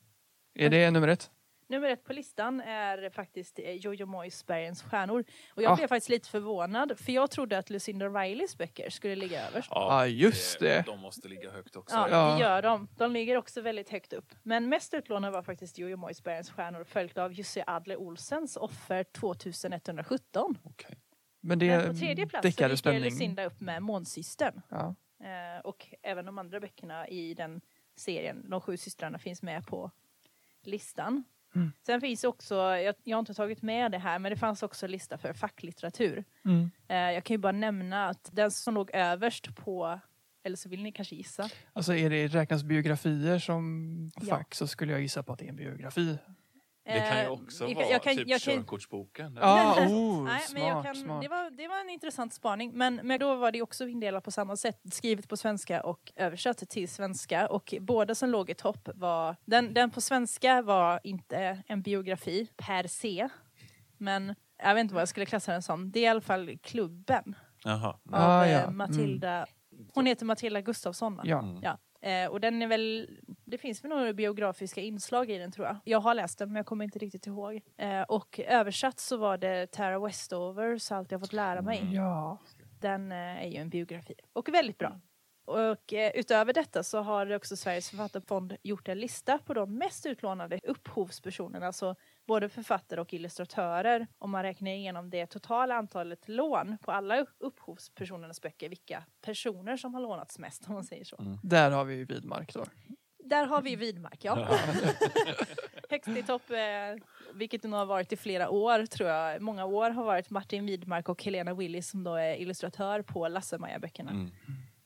Är 0.54 0.70
det 0.70 0.92
nummer 0.92 1.08
ett? 1.08 1.32
Nummer 1.70 1.90
ett 1.90 2.04
på 2.04 2.14
listan 2.14 2.62
är 2.62 3.10
faktiskt 3.10 3.60
eh, 3.60 3.72
Jojo 3.72 4.06
Moyes 4.06 4.46
Bergens 4.46 4.84
stjärnor. 4.84 5.24
Och 5.54 5.62
jag 5.64 5.72
Ah. 5.72 5.76
blev 5.76 5.88
faktiskt 5.88 6.10
lite 6.10 6.30
förvånad 6.30 7.00
för 7.00 7.12
jag 7.12 7.32
trodde 7.32 7.58
att 7.58 7.70
Lucinda 7.70 8.08
Rileys 8.10 8.58
böcker 8.58 8.90
skulle 8.90 9.16
ligga 9.16 9.48
överst. 9.48 9.68
Ja, 9.72 10.06
just 10.08 10.60
det. 10.60 10.86
De 10.86 11.00
måste 11.00 11.28
ligga 11.28 11.52
högt 11.52 11.76
också. 11.76 11.96
Ja, 11.96 12.10
Ja. 12.10 12.34
det 12.34 12.40
gör 12.42 12.62
de. 12.62 12.88
De 12.98 13.12
ligger 13.12 13.38
också 13.38 13.62
väldigt 13.62 13.90
högt 13.90 14.14
upp. 14.14 14.36
Men 14.44 14.70
mest 14.70 14.94
utlånade 14.94 15.32
var 15.34 15.44
faktiskt 15.44 15.78
Jojo 15.78 15.98
Moyes 15.98 16.24
Bergens 16.24 16.52
stjärnor 16.52 16.84
följt 16.84 17.18
av 17.18 17.34
Jussi 17.34 17.64
Adler 17.68 17.98
Olsens 17.98 18.58
Offer 18.58 19.04
2117. 19.04 20.58
Okej. 20.64 20.98
Men 21.42 21.60
det 21.60 21.78
Men 21.78 21.88
på 21.88 21.94
tredje 22.00 22.28
plats 22.28 22.56
så 22.56 22.64
ligger 22.64 22.76
spänning. 22.76 23.04
Lucinda 23.04 23.46
upp 23.46 23.60
med 23.62 23.84
Månsystern. 23.84 24.62
Ja. 24.70 24.96
Eh, 25.24 25.60
och 25.64 25.88
även 26.02 26.26
de 26.26 26.38
andra 26.38 26.60
böckerna 26.60 27.08
i 27.08 27.34
den 27.34 27.62
serien, 27.96 28.50
De 28.50 28.62
sju 28.62 28.78
systrarna, 28.78 29.20
finns 29.20 29.42
med 29.42 29.68
på 29.68 29.92
listan. 30.64 31.24
Mm. 31.56 31.72
Sen 31.86 32.02
finns 32.02 32.24
också, 32.24 32.56
jag, 32.56 32.96
jag 33.04 33.18
har 33.18 33.20
inte 33.20 33.34
tagit 33.34 33.62
med 33.62 33.92
det 33.92 33.98
här, 33.98 34.20
men 34.20 34.30
det 34.32 34.36
fanns 34.38 34.64
också 34.64 34.86
en 34.86 34.92
lista 34.92 35.18
för 35.18 35.34
facklitteratur. 35.34 36.24
Mm. 36.46 36.72
Eh, 36.88 36.98
jag 36.98 37.24
kan 37.24 37.34
ju 37.34 37.38
bara 37.38 37.52
nämna 37.52 38.08
att 38.10 38.30
den 38.32 38.52
som 38.52 38.74
låg 38.74 38.90
överst 38.94 39.56
på, 39.56 40.00
eller 40.44 40.56
så 40.58 40.70
vill 40.70 40.84
ni 40.84 40.92
kanske 40.92 41.16
gissa. 41.16 41.50
Alltså 41.74 41.94
är 41.96 42.10
det 42.10 42.28
räknas 42.28 42.64
biografier 42.64 43.40
som 43.40 44.12
Ja. 44.22 44.36
fack 44.38 44.56
så 44.56 44.68
skulle 44.68 44.92
jag 44.92 45.02
gissa 45.02 45.24
på 45.24 45.34
att 45.34 45.40
det 45.40 45.46
är 45.46 45.50
en 45.50 45.56
biografi. 45.56 46.18
Det 46.94 47.00
kan 47.10 47.18
ju 47.18 47.24
Eh, 47.24 47.32
också 47.32 47.64
vara 47.74 47.86
jag 47.86 48.04
kan- 48.04 48.16
typ 48.16 48.28
jag 48.30 48.42
kan- 48.42 48.54
körkortsboken. 48.54 49.38
Ja, 49.42 49.86
oh, 49.88 50.24
Nej, 50.24 50.42
men 50.54 50.62
jag 50.64 50.72
smart, 50.72 50.86
kan, 50.86 50.96
smart. 50.96 51.22
det, 51.22 51.28
var, 51.28 51.50
det 51.52 51.68
var 51.68 51.80
en 51.80 51.90
intressant 51.90 52.34
spaning. 52.34 52.72
Men, 52.78 52.96
men 53.04 53.20
då 53.20 53.36
var 53.36 53.52
det 53.52 53.62
också 53.62 53.88
indelat 53.88 54.24
på 54.24 54.32
samma 54.32 54.56
sätt. 54.56 54.82
Skrivet 54.94 55.28
på 55.28 55.38
svenska 55.38 55.82
och 55.84 56.12
översatt 56.16 56.58
till 56.70 56.90
svenska. 56.90 57.48
Och 57.48 57.74
båda 57.82 58.16
som 58.16 58.30
låg 58.30 58.50
i 58.50 58.54
topp 58.54 58.90
var... 58.96 59.36
Den, 59.46 59.74
den 59.74 59.90
på 59.92 60.02
svenska 60.02 60.62
var 60.62 61.00
inte 61.04 61.64
en 61.68 61.82
biografi 61.82 62.48
per 62.58 62.88
se. 62.88 63.30
Men 63.98 64.36
jag 64.64 64.74
vet 64.76 64.82
inte 64.82 64.94
vad 64.94 65.02
jag 65.02 65.10
skulle 65.10 65.26
klassa 65.26 65.52
den 65.52 65.62
som. 65.62 65.92
Det 65.92 66.00
är 66.00 66.04
i 66.04 66.08
alla 66.08 66.22
fall 66.22 66.58
Klubben 66.64 67.36
Jaha. 67.64 67.88
av 67.90 67.98
Ah, 68.14 68.46
ja. 68.48 68.60
eh, 68.60 68.72
Matilda. 68.72 69.46
Hon 69.94 70.06
heter 70.06 70.26
Matilda 70.26 70.62
Gustafsson 70.62 71.16
va? 71.16 71.24
Ja. 71.26 71.40
Mm. 71.40 71.60
Ja. 71.62 71.78
Eh, 72.10 72.30
och 72.30 72.42
den 72.42 72.62
är 72.62 72.68
väl, 72.68 73.10
det 73.50 73.58
finns 73.58 73.84
väl 73.84 73.90
några 73.90 74.14
biografiska 74.14 74.82
inslag 74.82 75.30
i 75.30 75.38
den 75.38 75.52
tror 75.52 75.68
jag. 75.68 75.78
Jag 75.84 76.00
har 76.00 76.14
läst 76.14 76.38
den 76.38 76.50
men 76.50 76.56
jag 76.56 76.66
kommer 76.66 76.86
inte 76.86 77.00
riktigt 77.00 77.28
ihåg. 77.28 77.62
Eh, 77.78 78.02
och 78.02 78.40
översatt 78.40 79.00
så 79.00 79.18
var 79.18 79.38
det 79.38 79.72
Tara 79.72 80.00
Westover, 80.00 80.78
Så 80.78 80.96
allt 80.96 81.12
jag 81.12 81.22
fått 81.22 81.34
lära 81.34 81.62
mig. 81.62 81.80
Mm. 81.80 81.94
Ja. 81.94 82.38
Den 82.80 83.12
eh, 83.12 83.18
är 83.18 83.48
ju 83.48 83.58
en 83.58 83.70
biografi. 83.70 84.14
Och 84.34 84.50
väldigt 84.50 84.78
bra. 84.78 85.00
Och 85.46 85.94
eh, 85.94 86.12
utöver 86.16 86.54
detta 86.54 86.84
så 86.84 87.02
har 87.02 87.36
också 87.36 87.56
Sveriges 87.56 87.90
författarfond 87.90 88.56
gjort 88.64 88.88
en 88.88 89.00
lista 89.00 89.38
på 89.38 89.54
de 89.54 89.78
mest 89.78 90.06
utlånade 90.06 90.60
upphovspersonerna. 90.64 91.66
Alltså 91.66 91.96
både 92.28 92.50
författare 92.50 93.02
och 93.02 93.14
illustratörer. 93.14 94.08
Om 94.18 94.32
man 94.32 94.44
räknar 94.44 94.72
igenom 94.72 95.10
det 95.10 95.26
totala 95.26 95.76
antalet 95.76 96.28
lån 96.28 96.78
på 96.82 96.92
alla 96.92 97.26
upphovspersonernas 97.40 98.42
böcker. 98.42 98.70
Vilka 98.70 99.04
personer 99.22 99.78
som 99.78 99.94
har 99.94 100.02
lånats 100.02 100.40
mest 100.40 100.68
om 100.68 100.74
man 100.74 100.84
säger 100.84 101.06
så. 101.06 101.38
Där 101.44 101.72
har 101.72 101.86
vi 101.86 101.96
ju 101.96 102.06
Widmark 102.06 102.54
då. 102.54 102.66
Där 103.20 103.46
har 103.46 103.62
vi 103.62 103.76
Widmark, 103.76 104.26
ja. 104.26 104.36
Högst 105.90 106.10
i 106.10 106.24
topp, 106.24 106.50
eh, 106.50 107.04
vilket 107.34 107.62
det 107.62 107.68
nog 107.68 107.80
har 107.80 107.86
varit 107.86 108.12
i 108.12 108.16
flera 108.16 108.50
år 108.50 108.86
tror 108.86 109.10
jag. 109.10 109.42
Många 109.42 109.66
år 109.66 109.90
har 109.90 110.04
varit 110.04 110.30
Martin 110.30 110.66
Widmark 110.66 111.10
och 111.10 111.24
Helena 111.24 111.54
Willis 111.54 111.90
som 111.90 112.04
då 112.04 112.16
är 112.16 112.36
illustratör 112.36 113.02
på 113.02 113.28
Lasse-Maja-böckerna. 113.28 114.12
Mm. 114.12 114.30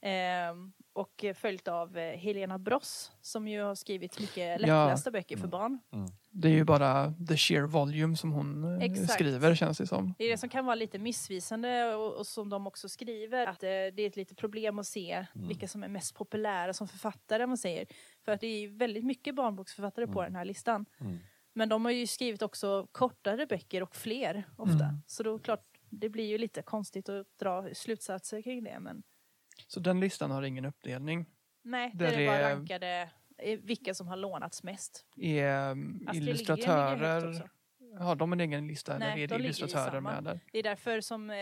Eh, 0.01 0.69
Och 0.95 1.23
eh, 1.23 1.33
följt 1.33 1.67
av 1.67 1.97
eh, 1.97 2.17
Helena 2.17 2.59
Bross 2.59 3.11
som 3.21 3.47
ju 3.47 3.61
har 3.61 3.75
skrivit 3.75 4.19
mycket 4.19 4.37
Ja. 4.37 4.57
lättlästa 4.85 5.11
böcker 5.11 5.35
för 5.37 5.41
Mm. 5.47 5.49
barn. 5.49 5.79
Det 6.31 6.47
är 6.47 6.51
ju 6.51 6.63
bara 6.63 7.13
the 7.27 7.37
sheer 7.37 7.61
volume 7.61 8.15
som 8.17 8.31
hon 8.31 8.63
eh, 8.81 8.83
Exakt. 8.83 9.11
skriver 9.13 9.55
känns 9.55 9.77
det 9.77 9.87
som. 9.87 10.13
Det 10.17 10.23
är 10.25 10.29
det 10.31 10.37
som 10.37 10.49
kan 10.49 10.65
vara 10.65 10.75
lite 10.75 10.99
missvisande 10.99 11.95
och, 11.95 12.13
och 12.13 12.27
som 12.27 12.49
de 12.49 12.67
också 12.67 12.89
skriver 12.89 13.47
att 13.47 13.63
eh, 13.63 13.67
det 13.67 13.99
är 13.99 14.07
ett 14.07 14.15
litet 14.15 14.37
problem 14.37 14.79
att 14.79 14.85
se 14.87 15.25
Mm. 15.35 15.47
vilka 15.47 15.67
som 15.67 15.83
är 15.83 15.87
mest 15.87 16.15
populära 16.15 16.73
som 16.73 16.87
författare, 16.87 17.47
man 17.47 17.57
säger. 17.57 17.87
För 18.25 18.31
att 18.31 18.41
det 18.41 18.47
är 18.47 18.67
väldigt 18.67 19.05
mycket 19.05 19.35
barnboksförfattare 19.35 20.07
på 20.07 20.19
Mm. 20.21 20.31
den 20.31 20.35
här 20.35 20.45
listan. 20.45 20.85
Mm. 20.99 21.17
Men 21.53 21.69
de 21.69 21.85
har 21.85 21.91
ju 21.91 22.07
skrivit 22.07 22.41
också 22.41 22.87
kortare 22.91 23.45
böcker 23.45 23.83
och 23.83 23.95
fler 23.95 24.43
ofta. 24.57 24.73
Mm. 24.85 24.95
Så 25.07 25.23
då 25.23 25.39
klart, 25.39 25.65
det 25.89 26.09
blir 26.09 26.25
ju 26.25 26.37
lite 26.37 26.61
konstigt 26.61 27.09
att 27.09 27.27
dra 27.39 27.73
slutsatser 27.73 28.41
kring 28.41 28.63
det. 28.63 28.77
Men 28.79 29.03
Så 29.73 29.79
den 29.79 29.99
listan 29.99 30.31
har 30.31 30.41
ingen 30.43 30.65
uppdelning. 30.65 31.25
nej, 31.63 31.91
Där 31.95 32.05
där 32.05 32.13
är 32.13 32.17
det 32.19 32.25
bara 32.27 32.37
är- 32.37 32.55
rankade 32.55 33.09
eh, 33.37 33.59
vilka 33.59 33.93
som 33.93 34.07
har 34.07 34.17
lånats 34.17 34.63
mest. 34.63 35.05
Är 35.17 35.75
högt 36.05 36.15
illustratörer... 36.15 37.49
Har 37.99 38.15
de 38.15 38.33
en 38.33 38.39
egen 38.39 38.67
lista 38.67 38.95
eller 38.95 39.05
Nej, 39.05 39.23
är 39.23 39.27
de 39.27 39.37
det 39.37 39.43
illustratörer 39.43 40.01
med 40.01 40.23
där? 40.23 40.39
Det 40.51 40.59
är 40.59 40.63
därför 40.63 41.01
som 41.01 41.29
eh, 41.29 41.35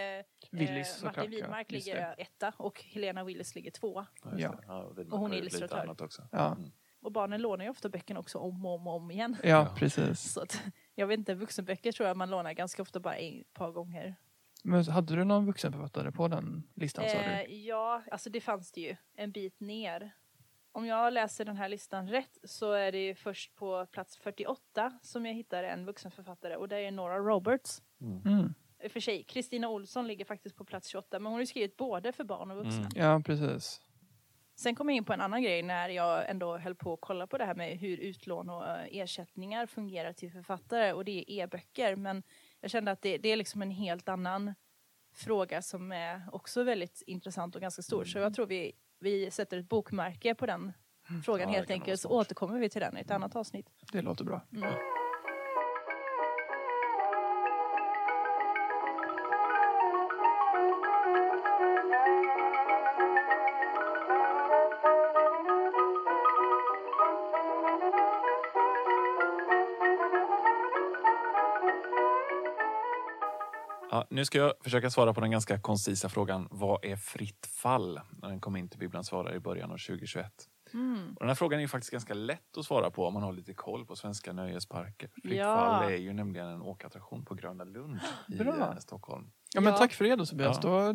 Willis 0.52 0.98
eh, 1.00 1.06
Martin. 1.06 1.32
Widmark 1.32 1.72
ligger 1.72 1.96
det. 1.96 2.16
etta 2.18 2.54
och 2.58 2.82
Helena 2.84 3.24
Willis 3.24 3.56
ligger 3.56 3.72
tvåa. 3.72 4.08
Ja, 4.24 4.56
Ja. 4.68 4.94
det. 4.96 5.02
Och 5.04 5.20
hon 5.20 5.34
är 5.34 5.38
illustratör. 5.38 5.96
Ja. 6.32 6.56
Mm. 6.56 6.72
Och 7.02 7.12
barnen 7.12 7.42
lånar 7.42 7.66
ju 7.66 7.72
ofta 7.72 7.90
böckerna 7.90 8.20
också 8.20 8.38
om 8.38 8.66
och 8.66 8.76
om, 8.76 8.88
om 8.88 9.12
igen. 9.12 9.38
Ja, 9.44 9.50
Ja. 9.50 9.76
precis. 9.78 10.20
Så 10.34 10.42
att, 10.42 10.62
jag 10.96 11.08
vet 11.08 11.18
inte, 11.20 11.34
vuxenböcker 11.34 11.92
tror 11.92 12.08
jag 12.08 12.18
man 12.18 12.30
lånar 12.30 12.54
ganska 12.54 12.82
ofta 12.82 13.00
bara 13.00 13.16
ett 13.16 13.54
par 13.54 13.72
gånger. 13.72 14.16
Men 14.64 14.84
hade 14.86 15.16
du 15.16 15.24
någon 15.24 15.46
vuxenförfattare 15.46 16.12
på 16.12 16.28
den 16.28 16.64
listan 16.76 17.10
sa 17.10 17.18
Eh, 17.18 17.48
du? 17.48 17.54
ja, 17.56 18.04
alltså 18.12 18.30
det 18.30 18.42
fanns 18.42 18.72
det 18.72 18.82
ju 18.82 18.96
en 19.16 19.32
bit 19.32 19.60
ner. 19.60 20.12
Om 20.72 20.86
jag 20.86 21.14
läser 21.14 21.46
den 21.46 21.58
här 21.58 21.70
listan 21.70 22.08
rätt 22.10 22.38
så 22.44 22.72
är 22.72 22.92
det 22.92 23.06
ju 23.06 23.16
först 23.16 23.56
på 23.56 23.86
plats 23.86 24.18
48 24.18 25.00
som 25.02 25.26
jag 25.26 25.34
hittar 25.34 25.64
en 25.64 25.86
vuxenförfattare 25.86 26.56
och 26.56 26.68
det 26.68 26.78
är 26.78 26.92
Nora 26.92 27.18
Roberts. 27.18 27.82
Mm. 28.02 28.22
Mm. 28.26 28.54
För 28.90 29.00
sig, 29.00 29.24
Kristina 29.24 29.70
Olsson 29.70 30.08
ligger 30.08 30.26
faktiskt 30.26 30.56
på 30.56 30.66
plats 30.66 30.88
28 30.88 31.20
men 31.20 31.26
hon 31.26 31.34
har 31.34 31.40
ju 31.40 31.46
skrivit 31.46 31.78
både 31.78 32.12
för 32.12 32.24
barn 32.24 32.52
och 32.52 32.58
vuxna. 32.58 32.78
Mm. 32.78 32.90
Ja, 32.96 33.22
precis. 33.26 33.82
Sen 34.56 34.76
kom 34.76 34.90
jag 34.90 34.96
in 34.98 35.06
på 35.06 35.14
en 35.14 35.22
annan 35.22 35.44
grej 35.44 35.64
när 35.64 35.90
jag 35.90 36.30
ändå 36.30 36.58
höll 36.58 36.76
på 36.76 36.94
att 36.94 37.02
kolla 37.02 37.28
på 37.28 37.38
det 37.38 37.46
här 37.46 37.56
med 37.56 37.78
hur 37.78 37.98
utlån 37.98 38.50
och 38.50 38.68
eh, 38.68 38.88
ersättningar 38.92 39.66
fungerar 39.66 40.14
till 40.14 40.32
författare 40.32 40.94
och 40.94 41.06
det 41.06 41.12
är 41.12 41.44
e-böcker. 41.44 41.96
Men 41.96 42.24
jag 42.62 42.72
kände 42.72 42.92
att 42.92 43.02
det, 43.02 43.18
det 43.18 43.30
är 43.30 43.36
liksom 43.36 43.62
en 43.62 43.72
helt 43.72 44.10
annan 44.10 44.54
fråga 45.14 45.62
som 45.62 45.92
är 45.92 46.22
också 46.32 46.64
väldigt 46.64 47.04
intressant 47.08 47.56
och 47.56 47.62
ganska 47.62 47.82
stor. 47.82 48.06
Så 48.06 48.18
jag 48.18 48.34
tror 48.34 48.46
vi, 48.46 48.72
vi 49.00 49.32
sätter 49.32 49.58
ett 49.58 49.70
bokmärke 49.70 50.36
på 50.36 50.46
den 50.46 50.74
frågan 51.26 51.50
Ja, 51.50 51.56
helt 51.56 51.72
enkelt. 51.72 52.02
Så 52.02 52.10
återkommer 52.10 52.60
vi 52.60 52.70
till 52.70 52.82
den 52.82 52.98
i 52.98 53.02
ett 53.02 53.12
annat 53.12 53.36
avsnitt. 53.36 53.70
Det 53.92 54.02
låter 54.02 54.24
bra. 54.24 54.42
Mm. 54.54 54.74
Ja, 74.02 74.08
nu 74.10 74.26
ska 74.26 74.38
jag 74.38 74.54
försöka 74.64 74.90
svara 74.90 75.14
på 75.14 75.22
den 75.22 75.32
ganska 75.32 75.60
koncisa 75.60 76.10
frågan 76.10 76.48
vad 76.52 76.86
är 76.86 76.96
fritt 76.96 77.46
fall? 77.46 78.00
När 78.22 78.30
den 78.30 78.40
kom 78.42 78.56
in 78.56 78.70
till 78.70 78.80
Bibelns 78.80 79.08
svarare 79.08 79.36
i 79.36 79.40
början 79.40 79.72
av 79.72 79.78
2021. 79.78 80.32
Mm. 80.74 81.10
Och 81.14 81.20
den 81.20 81.28
här 81.28 81.36
frågan 81.36 81.60
är 81.60 81.62
ju 81.62 81.68
faktiskt 81.68 81.92
ganska 81.92 82.14
lätt 82.14 82.58
att 82.58 82.66
svara 82.66 82.92
på 82.92 83.06
om 83.08 83.14
man 83.14 83.24
har 83.24 83.34
lite 83.34 83.54
koll 83.54 83.86
på 83.86 83.96
svenska 83.96 84.34
nöjesparker. 84.34 85.10
Fritt 85.24 85.34
Ja. 85.38 85.56
fall 85.56 85.92
är 85.92 85.98
ju 85.98 86.14
nämligen 86.14 86.48
en 86.48 86.62
åkattraktion 86.62 87.26
på 87.26 87.36
Gröna 87.36 87.64
Lund 87.64 88.00
i 88.30 88.36
Bra. 88.36 88.56
eh, 88.72 88.78
Stockholm. 88.78 89.32
Ja, 89.54 89.62
men 89.62 89.74
Ja. 89.74 89.78
tack 89.80 89.94
för 89.94 90.04
det 90.06 90.16
då 90.16 90.26
Tobias. 90.26 90.60
Ja. 90.64 90.70
Då 90.70 90.94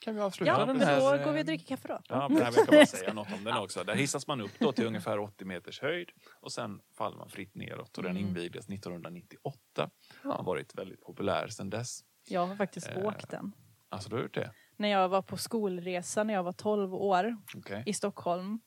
kan 0.00 0.14
vi 0.14 0.20
avsluta 0.20 0.52
Ja, 0.52 0.64
den 0.66 0.80
här. 0.80 1.00
då 1.00 1.14
eh, 1.14 1.24
går 1.24 1.32
vi 1.32 1.40
och 1.42 1.46
dricker 1.46 1.66
kaffe 1.66 1.88
då. 1.88 1.98
Ja, 2.08 2.28
men 2.28 2.38
jag 2.38 2.54
kan 2.54 2.64
bara 2.70 2.86
säga 2.86 3.12
något 3.12 3.32
om 3.38 3.44
den 3.44 3.56
också. 3.62 3.84
Där 3.84 3.94
hissas 3.94 4.26
man 4.26 4.40
upp 4.40 4.50
då 4.58 4.72
till 4.72 4.86
ungefär 4.86 5.18
80 5.18 5.44
meters 5.44 5.80
höjd 5.80 6.08
och 6.40 6.52
sen 6.52 6.80
faller 6.98 7.16
man 7.16 7.28
fritt 7.28 7.54
neråt 7.54 7.96
och 7.98 8.02
den 8.02 8.16
Mm. 8.16 8.28
invigdes 8.28 8.68
1998. 8.68 9.90
Har 10.22 10.30
Ja. 10.30 10.42
varit 10.42 10.74
väldigt 10.78 11.00
populär 11.00 11.48
sedan 11.48 11.70
dess. 11.70 12.00
Jag 12.28 12.46
har 12.46 12.56
faktiskt 12.56 12.88
Eh. 12.88 13.06
åkt 13.06 13.28
den. 13.30 13.52
Alltså 13.88 14.08
du 14.08 14.16
har 14.16 14.22
gjort 14.22 14.34
det? 14.34 14.50
När 14.76 14.88
jag 14.88 15.08
var 15.08 15.22
på 15.22 15.36
skolresa 15.36 16.24
när 16.24 16.34
jag 16.34 16.42
var 16.42 16.52
12 16.52 16.94
år. 16.94 17.36
Okej. 17.56 17.82
i 17.86 17.92
Stockholm. 17.92 18.60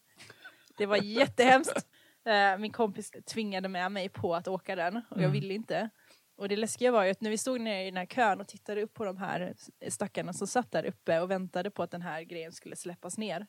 Det 0.78 0.86
var 0.86 0.98
jättehemskt. 0.98 1.88
Eh, 2.26 2.58
Min 2.58 2.72
kompis 2.72 3.12
tvingade 3.34 3.68
med 3.70 3.92
mig 3.92 4.10
på 4.10 4.36
att 4.36 4.48
åka 4.48 4.76
den 4.76 4.96
och 4.98 5.04
jag 5.18 5.20
Mm. 5.20 5.32
ville 5.32 5.54
inte. 5.54 5.90
Och 6.38 6.50
det 6.50 6.56
läskiga 6.56 6.92
var 6.92 7.04
ju 7.04 7.12
att 7.12 7.22
när 7.22 7.30
vi 7.30 7.38
stod 7.38 7.62
nere 7.62 7.82
i 7.84 7.86
den 7.86 7.98
här 7.98 8.06
kön 8.06 8.42
och 8.42 8.48
tittade 8.48 8.82
upp 8.84 8.94
på 8.94 9.06
de 9.06 9.18
här 9.18 9.54
stackarna 9.90 10.34
som 10.34 10.48
satt 10.48 10.72
där 10.72 10.84
uppe 10.86 11.20
och 11.20 11.32
väntade 11.32 11.72
på 11.72 11.84
att 11.84 11.92
den 11.92 12.02
här 12.02 12.22
grejen 12.22 12.52
skulle 12.52 12.76
släppas 12.76 13.18
ner. 13.18 13.48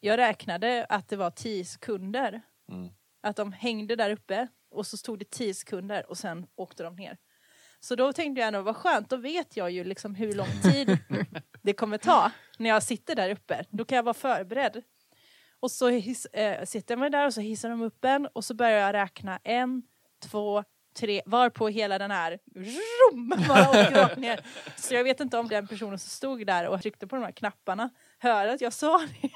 Jag 0.00 0.18
räknade 0.18 0.86
att 0.88 1.08
det 1.08 1.16
var 1.16 1.30
10 1.30 1.64
sekunder. 1.64 2.42
Mm. 2.72 2.88
Att 3.22 3.36
de 3.36 3.52
hängde 3.52 3.96
där 3.96 4.10
uppe 4.10 4.48
och 4.70 4.86
så 4.86 4.96
stod 4.96 5.18
det 5.18 5.30
10 5.30 5.54
sekunder 5.54 6.10
och 6.10 6.18
sen 6.18 6.46
åkte 6.56 6.82
de 6.82 6.96
ner. 6.96 7.18
Så 7.80 7.94
då 7.94 8.12
tänkte 8.12 8.40
jag 8.40 8.62
vad 8.62 8.76
skönt, 8.76 9.10
då 9.10 9.16
vet 9.16 9.56
jag 9.56 9.70
ju 9.70 9.84
liksom 9.84 10.14
hur 10.14 10.32
lång 10.32 10.60
tid 10.62 10.98
det 11.62 11.72
kommer 11.72 11.98
ta 11.98 12.30
när 12.58 12.70
jag 12.70 12.82
sitter 12.82 13.14
där 13.14 13.30
uppe. 13.30 13.64
Då 13.70 13.84
kan 13.84 13.96
jag 13.96 14.02
vara 14.02 14.14
förberedd. 14.14 14.82
Och 15.60 15.70
så 15.70 15.88
his, 15.88 16.26
äh, 16.26 16.42
eh, 16.42 16.64
sitter 16.64 16.96
jag 16.96 17.12
där 17.12 17.26
och 17.26 17.34
så 17.34 17.40
hissar 17.40 17.68
de 17.68 17.82
upp 17.82 18.04
en 18.04 18.26
och 18.26 18.44
så 18.44 18.54
börjar 18.54 18.78
jag 18.78 18.94
räkna 18.94 19.38
en, 19.44 19.82
två, 20.22 20.64
tre, 20.98 21.22
varpå 21.26 21.68
hela 21.68 21.98
den 21.98 22.10
här 22.10 22.38
rum, 22.54 23.34
bara 23.48 23.70
åker 23.70 23.94
rakt 23.94 24.16
ner. 24.16 24.40
Så 24.76 24.94
jag 24.94 25.04
vet 25.04 25.20
inte 25.20 25.38
om 25.38 25.48
den 25.48 25.66
personen 25.66 25.98
som 25.98 26.10
stod 26.10 26.46
där 26.46 26.68
och 26.68 26.82
tryckte 26.82 27.06
på 27.06 27.16
de 27.16 27.24
här 27.24 27.32
knapparna 27.32 27.90
hörde 28.18 28.52
att 28.52 28.60
jag 28.60 28.72
sa 28.72 28.98
det. 28.98 29.30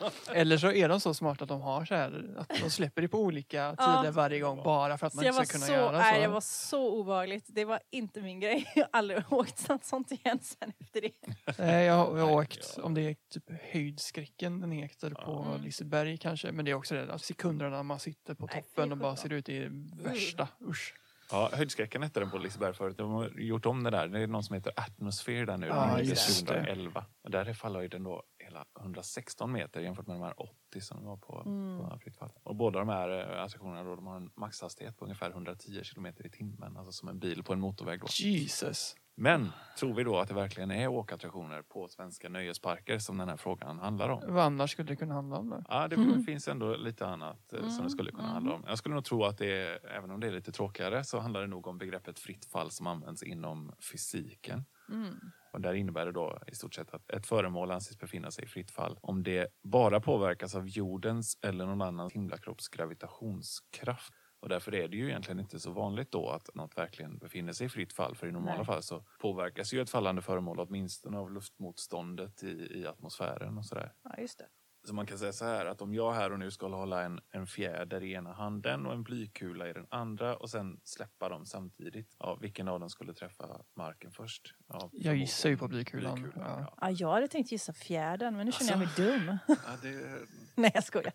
Eller 0.34 0.58
så 0.58 0.72
är 0.72 0.88
de 0.88 1.00
så 1.00 1.14
smarta 1.14 1.44
att 1.44 1.48
de 1.48 1.60
har 1.60 1.84
så 1.84 1.94
här 1.94 2.34
att 2.38 2.48
de 2.48 2.70
släpper 2.70 3.02
det 3.02 3.08
på 3.08 3.18
olika 3.18 3.74
Ja. 3.78 4.00
tider 4.02 4.12
varje 4.12 4.40
gång 4.40 4.62
bara 4.64 4.98
för 4.98 5.06
att 5.06 5.14
man 5.14 5.24
Så 5.24 5.28
inte 5.30 5.46
ska 5.46 5.52
kunna 5.58 5.66
så, 5.66 5.72
göra 5.72 5.98
nej, 5.98 6.14
så. 6.14 6.20
det 6.20 6.28
var 6.28 6.40
så 6.40 6.90
obehagligt. 7.00 7.44
Det 7.48 7.64
var 7.64 7.80
inte 7.90 8.20
min 8.22 8.40
grej. 8.40 8.72
Jag 8.74 8.82
har 8.82 8.88
aldrig 8.92 9.22
åkt 9.32 9.68
något 9.68 9.84
sånt 9.84 10.10
igen 10.12 10.38
sen 10.42 10.72
efter 10.80 11.00
det. 11.00 11.12
Nej, 11.58 11.84
jag, 11.86 11.94
har- 11.94 12.18
jag 12.18 12.24
har 12.26 12.36
Nej, 12.36 12.44
åkt, 12.44 12.74
ja. 12.76 12.82
om 12.82 12.94
det 12.94 13.00
är 13.00 13.16
typ 13.32 13.50
höjdskräcken 13.72 14.60
den 14.60 14.70
heter 14.72 15.10
på 15.10 15.46
Mm. 15.50 15.62
Liseberg 15.62 16.16
kanske. 16.18 16.52
Men 16.52 16.64
det 16.64 16.70
är 16.70 16.74
också 16.74 16.94
det 16.94 17.06
där 17.06 17.18
sekunderna 17.18 17.82
man 17.82 17.98
sitter 18.00 18.34
på 18.34 18.46
Nej, 18.46 18.62
toppen 18.62 18.84
fy 18.88 18.92
och 18.92 18.98
bara 18.98 19.16
ser 19.16 19.32
ut 19.32 19.48
i 19.48 19.68
värsta. 20.02 20.48
Usch. 20.68 20.94
Ja, 21.30 21.50
Höjdskräcken 21.52 22.02
hette 22.02 22.20
den 22.20 22.30
på 22.30 22.38
Liseberg 22.38 22.74
förut. 22.74 22.96
De 22.98 23.10
har 23.12 23.28
gjort 23.40 23.66
om 23.66 23.82
det 23.84 23.90
där. 23.90 24.08
Det 24.08 24.20
är 24.20 24.26
någon 24.26 24.42
som 24.42 24.54
heter 24.54 24.72
Atmosphere 24.76 25.44
där 25.44 25.56
nu. 25.56 25.66
Ja, 25.66 25.96
det. 25.98 26.04
2011. 26.16 27.04
Och 27.24 27.30
där 27.30 27.46
är 27.46 27.54
fallhöjden 27.54 28.04
då 28.04 28.22
hela 28.56 28.66
116 28.80 29.52
meter 29.52 29.80
jämfört 29.80 30.06
med 30.06 30.16
de 30.16 30.22
här 30.22 30.34
80 30.42 30.80
som 30.80 31.04
var 31.04 31.16
på, 31.16 31.42
Mm. 31.46 31.78
på 31.90 31.98
fritt 31.98 32.16
fall. 32.16 32.30
Och 32.42 32.56
båda 32.56 32.78
de 32.78 32.88
här 32.88 33.08
eh, 33.36 33.42
attraktionerna 33.44 33.84
då, 33.84 33.96
de 33.96 34.06
har 34.06 34.16
en 34.16 34.30
maxhastighet 34.34 34.96
på 34.96 35.04
ungefär 35.04 35.30
110 35.30 35.80
kilometer 35.84 36.26
i 36.26 36.30
timmen. 36.30 36.76
Alltså 36.76 36.92
som 36.92 37.08
en 37.08 37.18
bil 37.18 37.42
på 37.42 37.52
en 37.52 37.60
motorväg. 37.60 38.00
Då. 38.00 38.06
Jesus. 38.10 38.96
Men 39.18 39.52
tror 39.78 39.94
vi 39.94 40.04
då 40.04 40.18
att 40.18 40.28
det 40.28 40.34
verkligen 40.34 40.70
är 40.70 40.88
åkattraktioner 40.88 41.62
på 41.62 41.88
svenska 41.88 42.28
nöjesparker 42.28 42.98
som 42.98 43.18
den 43.18 43.28
här 43.28 43.36
frågan 43.36 43.78
handlar 43.78 44.08
om? 44.08 44.22
Vad 44.34 44.44
annars 44.44 44.70
skulle 44.72 44.88
det 44.88 44.96
kunna 44.96 45.14
handla 45.14 45.36
om? 45.36 45.50
Då? 45.50 45.64
Ja, 45.68 45.88
det 45.88 45.96
Mm. 45.96 46.22
finns 46.24 46.48
ändå 46.48 46.76
lite 46.76 47.06
annat 47.06 47.52
eh, 47.52 47.60
som 47.60 47.68
Mm, 47.70 47.84
det 47.84 47.90
skulle 47.90 48.10
kunna 48.10 48.22
mm. 48.22 48.34
handla 48.34 48.54
om. 48.54 48.64
Jag 48.66 48.78
skulle 48.78 48.94
nog 48.94 49.04
tro 49.04 49.24
att 49.24 49.38
det 49.38 49.46
är, 49.62 49.86
även 49.96 50.10
om 50.10 50.20
det 50.20 50.26
är 50.26 50.32
lite 50.32 50.52
tråkigare, 50.52 51.04
så 51.04 51.18
handlar 51.18 51.40
det 51.40 51.46
nog 51.46 51.66
om 51.66 51.78
begreppet 51.78 52.18
fritt 52.18 52.44
fall 52.44 52.70
som 52.70 52.86
används 52.86 53.22
inom 53.22 53.72
fysiken. 53.92 54.64
Mm. 54.88 55.32
Och 55.52 55.60
där 55.60 55.74
innebär 55.74 56.06
det 56.06 56.12
då 56.12 56.38
i 56.46 56.54
stort 56.54 56.74
sett 56.74 56.94
att 56.94 57.10
ett 57.10 57.26
föremål 57.26 57.70
anses 57.70 57.98
befinna 57.98 58.30
sig 58.30 58.44
i 58.44 58.46
fritt 58.46 58.70
fall 58.70 58.98
om 59.02 59.22
det 59.22 59.48
bara 59.62 60.00
påverkas 60.00 60.54
av 60.54 60.68
jordens 60.68 61.38
eller 61.42 61.66
någon 61.66 61.82
annan 61.82 62.10
himlakropps 62.10 62.68
gravitationskraft. 62.68 64.12
Och 64.40 64.48
därför 64.48 64.74
är 64.74 64.88
det 64.88 64.96
ju 64.96 65.08
egentligen 65.08 65.40
inte 65.40 65.60
så 65.60 65.72
vanligt 65.72 66.10
då 66.12 66.28
att 66.28 66.54
något 66.54 66.78
verkligen 66.78 67.18
befinner 67.18 67.52
sig 67.52 67.66
i 67.66 67.68
fritt 67.68 67.92
fall. 67.92 68.14
För 68.14 68.26
i 68.26 68.32
normala 68.32 68.56
Nej. 68.56 68.66
fall 68.66 68.82
så 68.82 69.04
påverkas 69.20 69.72
ju 69.72 69.80
ett 69.80 69.90
fallande 69.90 70.22
föremål 70.22 70.60
åtminstone 70.60 71.18
av 71.18 71.32
luftmotståndet 71.32 72.42
i, 72.42 72.80
i 72.80 72.86
atmosfären 72.86 73.58
och 73.58 73.64
sådär. 73.64 73.92
Ja, 74.02 74.14
just 74.18 74.38
det. 74.38 74.46
Så 74.86 74.94
man 74.94 75.06
kan 75.06 75.18
säga 75.18 75.32
så 75.32 75.44
här 75.44 75.66
att 75.66 75.82
om 75.82 75.94
jag 75.94 76.12
här 76.12 76.32
och 76.32 76.38
nu 76.38 76.50
skulle 76.50 76.76
hålla 76.76 77.02
en, 77.02 77.20
en 77.30 77.46
fjäder 77.46 78.02
i 78.02 78.12
ena 78.12 78.32
handen 78.32 78.86
och 78.86 78.92
en 78.92 79.02
blykula 79.02 79.68
i 79.68 79.72
den 79.72 79.86
andra 79.90 80.36
och 80.36 80.50
sen 80.50 80.80
släppa 80.84 81.28
dem 81.28 81.46
samtidigt. 81.46 82.16
Ja, 82.18 82.38
vilken 82.40 82.68
av 82.68 82.80
dem 82.80 82.90
skulle 82.90 83.14
träffa 83.14 83.44
marken 83.76 84.12
först? 84.12 84.54
Ja, 84.68 84.90
Jag 84.92 85.16
gissar 85.16 85.48
ju 85.48 85.56
på 85.56 85.68
blikulan. 85.68 86.32
Ja. 86.36 86.42
Ja. 86.42 86.74
Ja, 86.80 86.90
jag 86.90 87.12
hade 87.12 87.28
tänkt 87.28 87.52
gissa 87.52 87.72
fjärden, 87.72 88.36
men 88.36 88.46
nu 88.46 88.52
känner 88.52 88.82
Alltså. 88.82 89.02
jag 89.02 89.10
mig 89.10 89.18
dum. 89.26 89.38
Ja, 89.48 89.54
det, 89.82 90.18
Nej, 90.54 90.70
jag 90.74 90.84
skojar. 90.84 91.12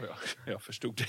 jag, 0.00 0.16
jag 0.52 0.62
förstod 0.62 0.96
det. 0.96 1.06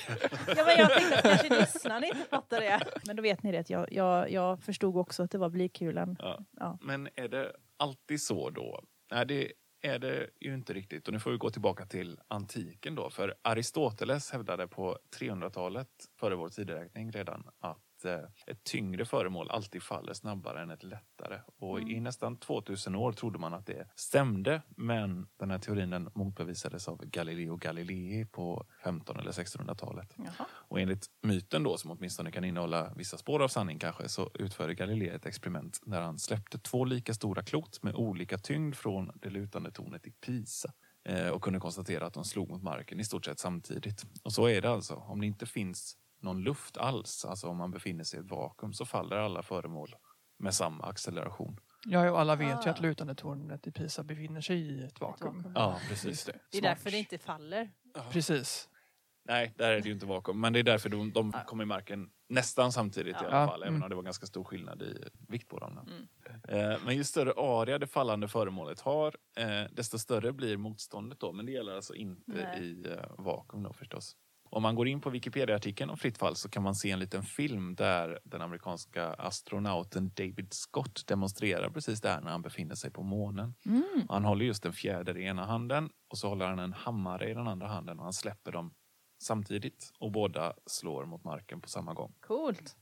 Ja, 0.57 0.63
men 0.65 0.77
jag 0.77 0.89
tänkte 0.93 1.15
att 1.17 1.23
kanske 1.23 1.59
lyssnarna 1.59 2.05
inte 2.05 2.29
fattar 2.29 2.59
det. 2.61 2.79
Men 3.05 3.15
då 3.15 3.21
vet 3.21 3.43
ni 3.43 3.51
det, 3.51 3.57
att 3.57 3.69
jag, 3.69 3.93
jag, 3.93 4.31
jag 4.31 4.63
förstod 4.63 4.97
också 4.97 5.23
att 5.23 5.31
det 5.31 5.37
var 5.37 5.49
blykulan. 5.49 6.15
Ja. 6.19 6.39
Ja. 6.51 6.77
Men 6.81 7.09
är 7.15 7.27
det 7.27 7.53
alltid 7.77 8.21
så 8.21 8.49
då? 8.49 8.83
Nej, 9.11 9.25
det 9.25 9.51
är 9.81 9.99
det 9.99 10.29
ju 10.39 10.53
inte 10.53 10.73
riktigt. 10.73 11.07
Och 11.07 11.13
nu 11.13 11.19
får 11.19 11.31
vi 11.31 11.37
gå 11.37 11.49
tillbaka 11.49 11.85
till 11.85 12.19
antiken 12.27 12.95
då. 12.95 13.09
För 13.09 13.35
Aristoteles 13.41 14.31
hävdade 14.31 14.67
på 14.67 14.99
300-talet 15.19 15.87
före 16.19 16.35
vår 16.35 16.49
tideräkning 16.49 17.11
redan 17.11 17.49
att 17.59 17.88
eh, 18.05 18.19
ett 18.47 18.63
tyngre 18.63 19.05
föremål 19.05 19.49
alltid 19.49 19.83
faller 19.83 20.13
snabbare 20.13 20.61
än 20.61 20.69
ett 20.69 20.83
lättare. 20.83 21.39
Och 21.59 21.81
i 21.81 21.99
nästan 21.99 22.37
2000 22.37 22.95
år 22.95 23.11
trodde 23.11 23.39
man 23.39 23.53
att 23.53 23.65
det 23.65 23.87
stämde. 23.95 24.61
Men 24.69 25.27
den 25.37 25.51
här 25.51 25.59
teorin 25.59 25.89
den 25.89 26.09
motbevisades 26.15 26.87
av 26.87 27.05
Galileo 27.05 27.55
Galilei 27.55 28.25
på 28.25 28.65
1500 28.79 29.21
eller 29.21 29.31
1600-talet. 29.31 30.15
Jaha. 30.17 30.47
Och 30.51 30.79
enligt 30.79 31.05
myten 31.21 31.63
då, 31.63 31.77
som 31.77 31.91
åtminstone 31.91 32.31
kan 32.31 32.43
innehålla 32.43 32.93
vissa 32.95 33.17
spår 33.17 33.43
av 33.43 33.47
sanning 33.47 33.79
kanske, 33.79 34.09
så 34.09 34.31
utförde 34.33 34.73
Galilei 34.73 35.09
ett 35.09 35.25
experiment 35.25 35.79
när 35.85 36.01
han 36.01 36.19
släppte 36.19 36.59
två 36.59 36.85
lika 36.85 37.13
stora 37.13 37.43
klot 37.43 37.83
med 37.83 37.95
olika 37.95 38.37
tyngd 38.37 38.75
från 38.75 39.11
det 39.15 39.29
lutande 39.29 39.71
tornet 39.71 40.07
i 40.07 40.11
Pisa 40.11 40.73
eh, 41.05 41.29
och 41.29 41.41
kunde 41.41 41.59
konstatera 41.59 42.05
att 42.05 42.13
de 42.13 42.25
slog 42.25 42.49
mot 42.49 42.63
marken 42.63 42.99
i 42.99 43.03
stort 43.03 43.25
sett 43.25 43.39
samtidigt. 43.39 44.05
Och 44.23 44.33
så 44.33 44.47
är 44.47 44.61
det 44.61 44.69
alltså. 44.69 44.95
Om 44.95 45.21
det 45.21 45.27
inte 45.27 45.45
finns 45.45 45.97
någon 46.21 46.41
luft 46.43 46.77
alls, 46.77 47.25
alltså 47.25 47.47
om 47.47 47.57
man 47.57 47.71
befinner 47.71 48.03
sig 48.03 48.19
i 48.19 48.23
ett 48.23 48.31
vakuum, 48.31 48.73
så 48.73 48.85
faller 48.85 49.17
alla 49.17 49.43
föremål 49.43 49.95
med 50.39 50.53
samma 50.53 50.83
acceleration. 50.85 51.59
Ja, 51.85 52.11
och 52.11 52.19
alla 52.19 52.35
vet 52.35 52.65
ju 52.65 52.69
Ah. 52.69 52.73
att 52.73 52.81
lutande 52.81 53.15
tornet 53.15 53.67
i 53.67 53.71
Pisa 53.71 54.03
befinner 54.03 54.41
sig 54.41 54.57
i 54.57 54.83
ett 54.83 55.01
vakuum. 55.01 55.35
vakuum. 55.37 55.53
Ja, 55.55 55.79
precis. 55.89 56.25
det. 56.25 56.39
Det 56.51 56.57
är 56.57 56.61
därför 56.61 56.91
det 56.91 56.97
inte 56.97 57.17
faller. 57.17 57.71
Precis. 58.11 58.69
Nej, 59.25 59.53
där 59.57 59.71
är 59.71 59.79
det 59.81 59.87
ju 59.87 59.93
inte 59.93 60.05
vakuum. 60.05 60.39
Men 60.41 60.53
det 60.53 60.59
är 60.59 60.63
därför 60.63 60.89
de, 60.89 61.11
de 61.11 61.33
kom 61.47 61.61
i 61.61 61.65
marken 61.65 62.09
nästan 62.29 62.71
samtidigt 62.71 63.15
i 63.15 63.19
Ja. 63.21 63.27
alla 63.27 63.39
Ja, 63.41 63.47
fall. 63.47 63.61
Även 63.63 63.73
mm. 63.73 63.83
om 63.83 63.89
det 63.89 63.95
var 63.95 64.03
ganska 64.03 64.25
stor 64.25 64.43
skillnad 64.43 64.81
i 64.81 65.03
vikt 65.27 65.47
på 65.47 65.59
dem. 65.59 65.77
Mm. 65.77 66.07
Eh, 66.73 66.79
Men 66.85 66.95
ju 66.95 67.03
större 67.03 67.33
area 67.37 67.77
det 67.79 67.87
fallande 67.87 68.27
föremålet 68.27 68.79
har, 68.81 69.15
eh, 69.37 69.63
desto 69.71 69.99
större 69.99 70.31
blir 70.33 70.57
motståndet 70.57 71.19
då. 71.19 71.31
Men 71.31 71.45
det 71.45 71.51
gäller 71.51 71.75
alltså 71.75 71.95
inte 71.95 72.31
Nej. 72.31 72.63
i 72.63 72.87
eh, 72.91 73.05
vakuum 73.17 73.63
då 73.63 73.73
förstås. 73.73 74.15
Om 74.51 74.63
man 74.63 74.75
går 74.75 74.87
in 74.87 75.01
på 75.01 75.09
Wikipedia-artikeln 75.09 75.89
om 75.89 75.97
fritt 75.97 76.17
fall 76.17 76.35
så 76.35 76.49
kan 76.49 76.63
man 76.63 76.75
se 76.75 76.91
en 76.91 76.99
liten 76.99 77.23
film 77.23 77.75
där 77.75 78.19
den 78.23 78.41
amerikanska 78.41 79.13
astronauten 79.13 80.11
David 80.15 80.53
Scott 80.53 81.07
demonstrerar 81.07 81.69
precis 81.69 82.01
det 82.01 82.09
här 82.09 82.21
när 82.21 82.31
han 82.31 82.41
befinner 82.41 82.75
sig 82.75 82.91
på 82.91 83.03
månen. 83.03 83.55
Mm. 83.65 84.05
Han 84.09 84.25
håller 84.25 84.45
just 84.45 84.65
en 84.65 84.73
fjäder 84.73 85.17
i 85.17 85.25
ena 85.25 85.45
handen 85.45 85.89
och 86.09 86.17
så 86.17 86.27
håller 86.29 86.45
han 86.45 86.59
en 86.59 86.73
hammare 86.73 87.29
i 87.29 87.33
den 87.33 87.47
andra 87.47 87.67
handen 87.67 87.97
och 87.97 88.03
han 88.03 88.13
släpper 88.13 88.51
dem 88.51 88.73
samtidigt 89.23 89.91
och 89.99 90.11
båda 90.11 90.53
slår 90.65 91.05
mot 91.05 91.23
marken 91.23 91.61
på 91.61 91.69
samma 91.69 91.93
gång. 91.93 92.13
Coolt. 92.19 92.75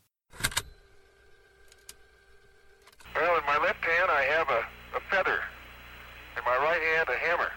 Well, 3.16 3.38
in 3.40 3.46
my 3.46 3.58
left 3.68 3.84
hand, 3.84 4.10
I 4.12 4.24
have 4.38 4.50
a, 4.60 4.62
a 4.98 5.02
feather. 5.10 5.40
In 6.38 6.44
my 6.46 6.58
right 6.68 6.84
hand, 6.98 7.10
a 7.10 7.18
hammer. 7.28 7.57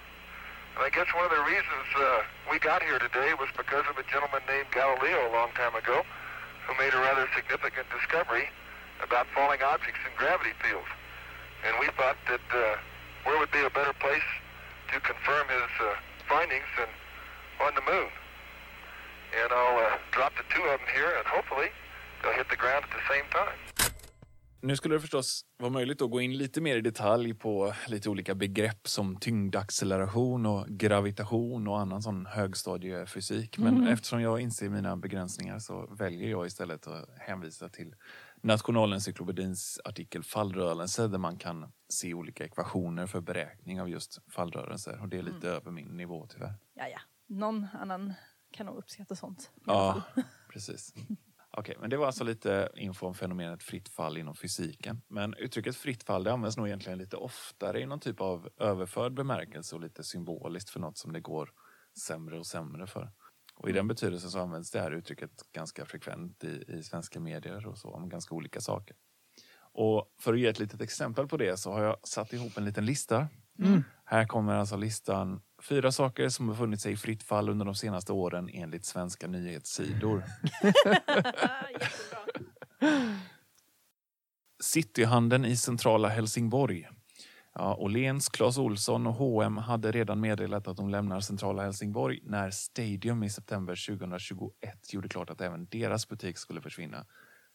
And 0.77 0.85
I 0.85 0.91
guess 0.91 1.07
one 1.15 1.25
of 1.25 1.31
the 1.31 1.43
reasons 1.43 1.87
uh, 1.97 2.23
we 2.51 2.59
got 2.59 2.83
here 2.83 2.99
today 2.99 3.35
was 3.39 3.49
because 3.57 3.85
of 3.91 3.99
a 3.99 4.05
gentleman 4.11 4.43
named 4.47 4.71
Galileo 4.71 5.31
a 5.31 5.33
long 5.33 5.51
time 5.55 5.75
ago 5.75 6.03
who 6.67 6.73
made 6.79 6.95
a 6.95 7.01
rather 7.01 7.27
significant 7.35 7.87
discovery 7.91 8.49
about 9.03 9.27
falling 9.35 9.63
objects 9.63 10.01
in 10.07 10.13
gravity 10.17 10.55
fields. 10.63 10.89
And 11.67 11.75
we 11.81 11.87
thought 11.97 12.17
that 12.29 12.45
uh, 12.55 12.77
where 13.25 13.39
would 13.39 13.51
be 13.51 13.65
a 13.65 13.71
better 13.71 13.93
place 13.99 14.29
to 14.93 15.01
confirm 15.01 15.49
his 15.49 15.71
uh, 15.81 15.95
findings 16.29 16.69
than 16.79 16.89
on 17.67 17.75
the 17.75 17.83
moon. 17.83 18.09
And 19.43 19.53
I'll 19.53 19.79
uh, 19.79 19.99
drop 20.11 20.33
the 20.37 20.45
two 20.55 20.63
of 20.63 20.81
them 20.81 20.89
here, 20.95 21.15
and 21.17 21.27
hopefully 21.27 21.69
they'll 22.23 22.33
hit 22.33 22.49
the 22.49 22.57
ground 22.57 22.85
at 22.85 22.91
the 22.91 23.05
same 23.13 23.25
time. 23.31 23.70
Nu 24.63 24.77
skulle 24.77 24.95
det 24.95 25.01
förstås 25.01 25.45
vara 25.59 25.71
möjligt 25.71 26.03
att 26.03 26.11
gå 26.11 26.21
in 26.21 26.39
lite 26.39 26.61
mer 26.61 26.77
i 26.77 26.81
detalj 26.81 27.35
på 27.35 27.75
lite 27.89 28.11
olika 28.11 28.35
begrepp 28.35 28.89
som 28.89 29.17
tyngdacceleration 29.17 30.47
och 30.47 30.67
gravitation 30.69 31.69
och 31.69 31.81
annan 31.81 32.03
sån 32.03 32.27
högstadiefysik. 32.27 33.59
Men 33.59 33.87
eftersom 33.87 34.23
jag 34.23 34.41
inser 34.41 34.69
mina 34.69 34.97
begränsningar 34.97 35.59
så 35.59 35.87
väljer 35.87 36.31
jag 36.31 36.47
istället 36.47 36.87
att 36.87 37.09
hänvisa 37.19 37.69
till 37.69 37.95
Nationalencyklopedins 38.43 39.81
artikel 39.85 40.23
Fallrörelser 40.23 41.09
där 41.09 41.19
man 41.19 41.37
kan 41.37 41.73
se 41.89 42.15
olika 42.15 42.45
ekvationer 42.45 43.07
för 43.07 43.21
beräkning 43.21 43.81
av 43.81 43.89
just 43.89 44.19
fallrörelser. 44.29 45.01
Och 45.01 45.09
det 45.09 45.19
är 45.19 45.23
lite 45.23 45.49
över 45.49 45.71
min 45.71 45.89
nivå 45.89 46.27
tyvärr. 46.27 46.55
Ja, 46.75 46.89
ja. 46.89 47.01
Någon 47.27 47.67
annan 47.73 48.15
kan 48.51 48.67
nog 48.67 48.77
uppskatta 48.77 49.17
sånt. 49.17 49.51
Ja, 49.67 50.03
precis. 50.53 50.95
Okej, 51.53 51.77
men 51.81 51.91
det 51.91 51.97
var 51.97 52.07
alltså 52.07 52.25
lite 52.25 52.71
info 52.75 53.07
om 53.07 53.15
fenomenet 53.15 53.63
fritt 53.63 53.89
fall 53.89 54.19
inom 54.19 54.35
fysiken. 54.35 55.03
Men 55.09 55.35
uttrycket 55.35 55.77
fritt 55.77 56.03
fall 56.03 56.25
det 56.25 56.33
används 56.33 56.57
nog 56.57 56.67
egentligen 56.67 56.99
lite 56.99 57.17
oftare 57.17 57.81
i 57.81 57.87
någon 57.87 58.01
typ 58.01 58.21
av 58.21 58.49
överförd 58.57 59.15
bemärkelse 59.15 59.75
och 59.75 59.81
lite 59.81 60.05
symboliskt 60.05 60.71
för 60.71 60.81
något 60.81 60.99
som 60.99 61.13
det 61.13 61.21
går 61.21 61.51
sämre 62.07 62.39
och 62.39 62.47
sämre 62.47 62.87
för. 62.87 63.13
Och 63.55 63.69
i 63.69 63.73
den 63.73 63.89
betydelsen 63.89 64.31
så 64.31 64.39
används 64.41 64.71
det 64.71 64.81
här 64.81 64.91
uttrycket 64.91 65.31
ganska 65.53 65.85
frekvent 65.85 66.45
i, 66.45 66.65
i 66.69 66.83
svenska 66.83 67.21
medier 67.21 67.67
och 67.67 67.79
så 67.79 67.91
om 67.91 68.09
ganska 68.09 68.35
olika 68.35 68.61
saker. 68.61 68.97
Och 69.73 70.15
för 70.21 70.35
att 70.35 70.41
ge 70.41 70.47
ett 70.47 70.59
litet 70.59 70.81
exempel 70.81 71.29
på 71.29 71.37
det 71.37 71.57
så 71.57 71.73
har 71.73 71.83
jag 71.83 71.97
satt 72.09 72.33
ihop 72.33 72.57
en 72.57 72.65
liten 72.65 72.87
lista. 72.87 73.29
Här 74.05 74.27
kommer 74.27 74.55
alltså 74.55 74.77
listan 74.77 75.43
fyra 75.63 75.93
saker 75.93 76.29
som 76.29 76.47
befunnit 76.49 76.81
sig 76.81 76.93
i 76.93 76.97
fritt 76.97 77.23
fall 77.23 77.49
under 77.49 77.65
de 77.65 77.75
senaste 77.75 78.13
åren 78.13 78.51
enligt 78.53 78.85
svenska 78.85 79.27
nyhetssidor. 79.27 80.25
Cityhandeln 84.63 85.45
i 85.45 85.57
centrala 85.57 86.09
Helsingborg. 86.09 86.89
Ja, 87.55 87.75
Åhléns, 87.75 88.29
Clas 88.29 88.59
Olsson 88.59 89.07
och 89.07 89.15
H&M 89.15 89.57
hade 89.57 89.93
redan 89.93 90.21
meddelat 90.21 90.69
att 90.69 90.77
de 90.77 90.91
lämnar 90.91 91.21
centrala 91.21 91.63
Helsingborg 91.63 92.21
när 92.23 92.51
Stadium 92.51 93.23
i 93.23 93.31
september 93.31 93.87
2021 93.89 94.93
gjorde 94.93 95.09
klart 95.09 95.31
att 95.31 95.41
även 95.41 95.67
deras 95.67 96.09
butik 96.09 96.39
skulle 96.39 96.61
försvinna. 96.61 97.07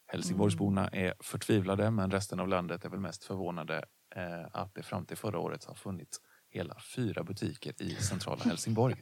Helsingborgsborna 0.08 0.88
är 0.88 1.14
förtvivlade 1.20 1.92
men 1.92 2.12
resten 2.12 2.40
av 2.40 2.48
landet 2.48 2.86
är 2.86 2.90
väl 2.90 3.00
mest 3.00 3.24
förvånade 3.24 3.86
eh, 4.16 4.46
att 4.52 4.76
det 4.76 4.84
fram 4.84 5.06
till 5.06 5.18
förra 5.18 5.40
året 5.40 5.66
har 5.66 5.76
funnits 5.76 6.20
hela 6.56 6.76
fyra 6.96 7.24
butiker 7.24 7.74
i 7.82 7.96
centrala 7.96 8.44
Helsingborg. 8.44 8.96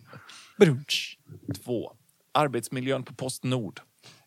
Brunch. 0.58 1.20
2. 1.66 1.96
Arbetsmiljön 2.32 3.04
på 3.04 3.14
Postnord. 3.14 3.82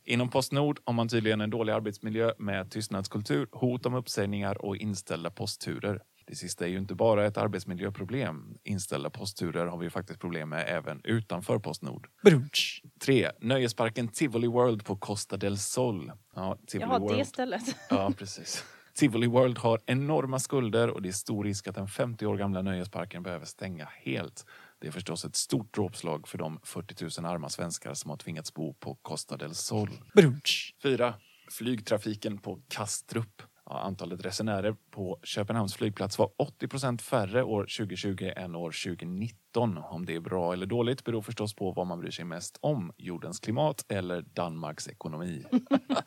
Inom 0.05 0.29
Postnord 0.31 0.81
har 0.85 0.93
man 0.93 1.09
tydligen 1.09 1.41
en 1.41 1.51
dålig 1.51 1.73
arbetsmiljö 1.73 2.33
med 2.39 2.71
tystnadskultur, 2.71 3.49
hot 3.53 3.87
om 3.87 3.95
uppsägningar 3.95 4.65
och 4.65 4.77
inställda 4.77 5.31
postturer. 5.31 6.01
Det 6.27 6.37
sista 6.37 6.65
är 6.65 6.69
ju 6.69 6.79
inte 6.79 6.95
bara 6.95 7.27
ett 7.27 7.37
arbetsmiljöproblem. 7.37 8.59
Inställda 8.65 9.11
postturer 9.11 9.67
har 9.67 9.79
vi 9.79 9.85
ju 9.87 9.91
faktiskt 9.91 10.21
problem 10.21 10.49
med 10.49 10.65
även 10.69 11.01
utanför 11.05 11.59
Postnord. 11.59 12.09
Brunch. 12.25 12.83
3. 13.01 13.31
Nöjesparken 13.41 14.09
Tivoli 14.09 14.47
World 14.47 14.85
på 14.85 14.97
Costa 14.97 15.37
del 15.37 15.59
Sol. 15.59 16.13
Ja, 16.35 16.59
Tivoli 16.67 16.91
Jaha, 16.91 16.99
World. 16.99 17.19
det 17.19 17.25
stället. 17.25 17.77
Ja, 17.91 18.13
precis. 18.19 18.65
Tivoli 18.97 19.27
World 19.27 19.59
har 19.59 19.81
enorma 19.87 20.39
skulder 20.39 20.91
och 20.91 21.03
det 21.03 21.09
är 21.09 21.13
stor 21.13 21.45
risk 21.45 21.69
att 21.69 21.75
den 21.75 21.89
50 21.89 22.27
år 22.27 22.37
gamla 22.37 22.63
nöjesparken 22.63 23.23
behöver 23.23 23.47
stänga 23.47 23.89
helt. 23.93 24.47
Det 24.81 24.87
är 24.87 24.93
förstås 24.93 25.25
ett 25.25 25.37
stort 25.37 25.75
dråpslag 25.75 26.29
för 26.29 26.39
de 26.39 26.61
40 26.63 27.21
000 27.21 27.33
arma 27.33 27.49
svenskar 27.49 27.95
som 27.95 28.11
har 28.11 28.17
tvingats 28.17 28.55
bo 28.55 28.75
på 28.75 28.95
Costa 28.95 29.37
del 29.37 29.55
Sol. 29.55 29.91
Brunch. 30.15 30.75
4. 30.83 31.15
Flygtrafiken 31.51 32.39
på 32.39 32.61
Kastrup. 32.69 33.43
Ja, 33.67 33.81
antalet 33.81 34.25
resenärer 34.25 34.77
på 34.91 35.21
Köpenhamns 35.23 35.75
flygplats 35.75 36.19
var 36.19 36.31
80 36.37 36.69
procent 36.69 37.03
färre 37.03 37.43
år 37.43 37.63
2020 37.63 38.33
än 38.37 38.55
år 38.55 38.71
2019. 38.85 39.79
Om 39.79 40.07
det 40.07 40.15
är 40.15 40.21
bra 40.21 40.53
eller 40.53 40.67
dåligt 40.67 41.05
beror 41.05 41.23
förstås 41.23 41.55
på 41.55 41.73
vad 41.73 41.87
man 41.87 42.01
bryr 42.01 42.11
sig 42.11 42.25
mest 42.25 42.59
om. 42.61 42.93
Jordens 42.97 43.41
klimat 43.41 43.85
eller 43.89 44.23
Danmarks 44.23 44.89
ekonomi. 44.89 45.45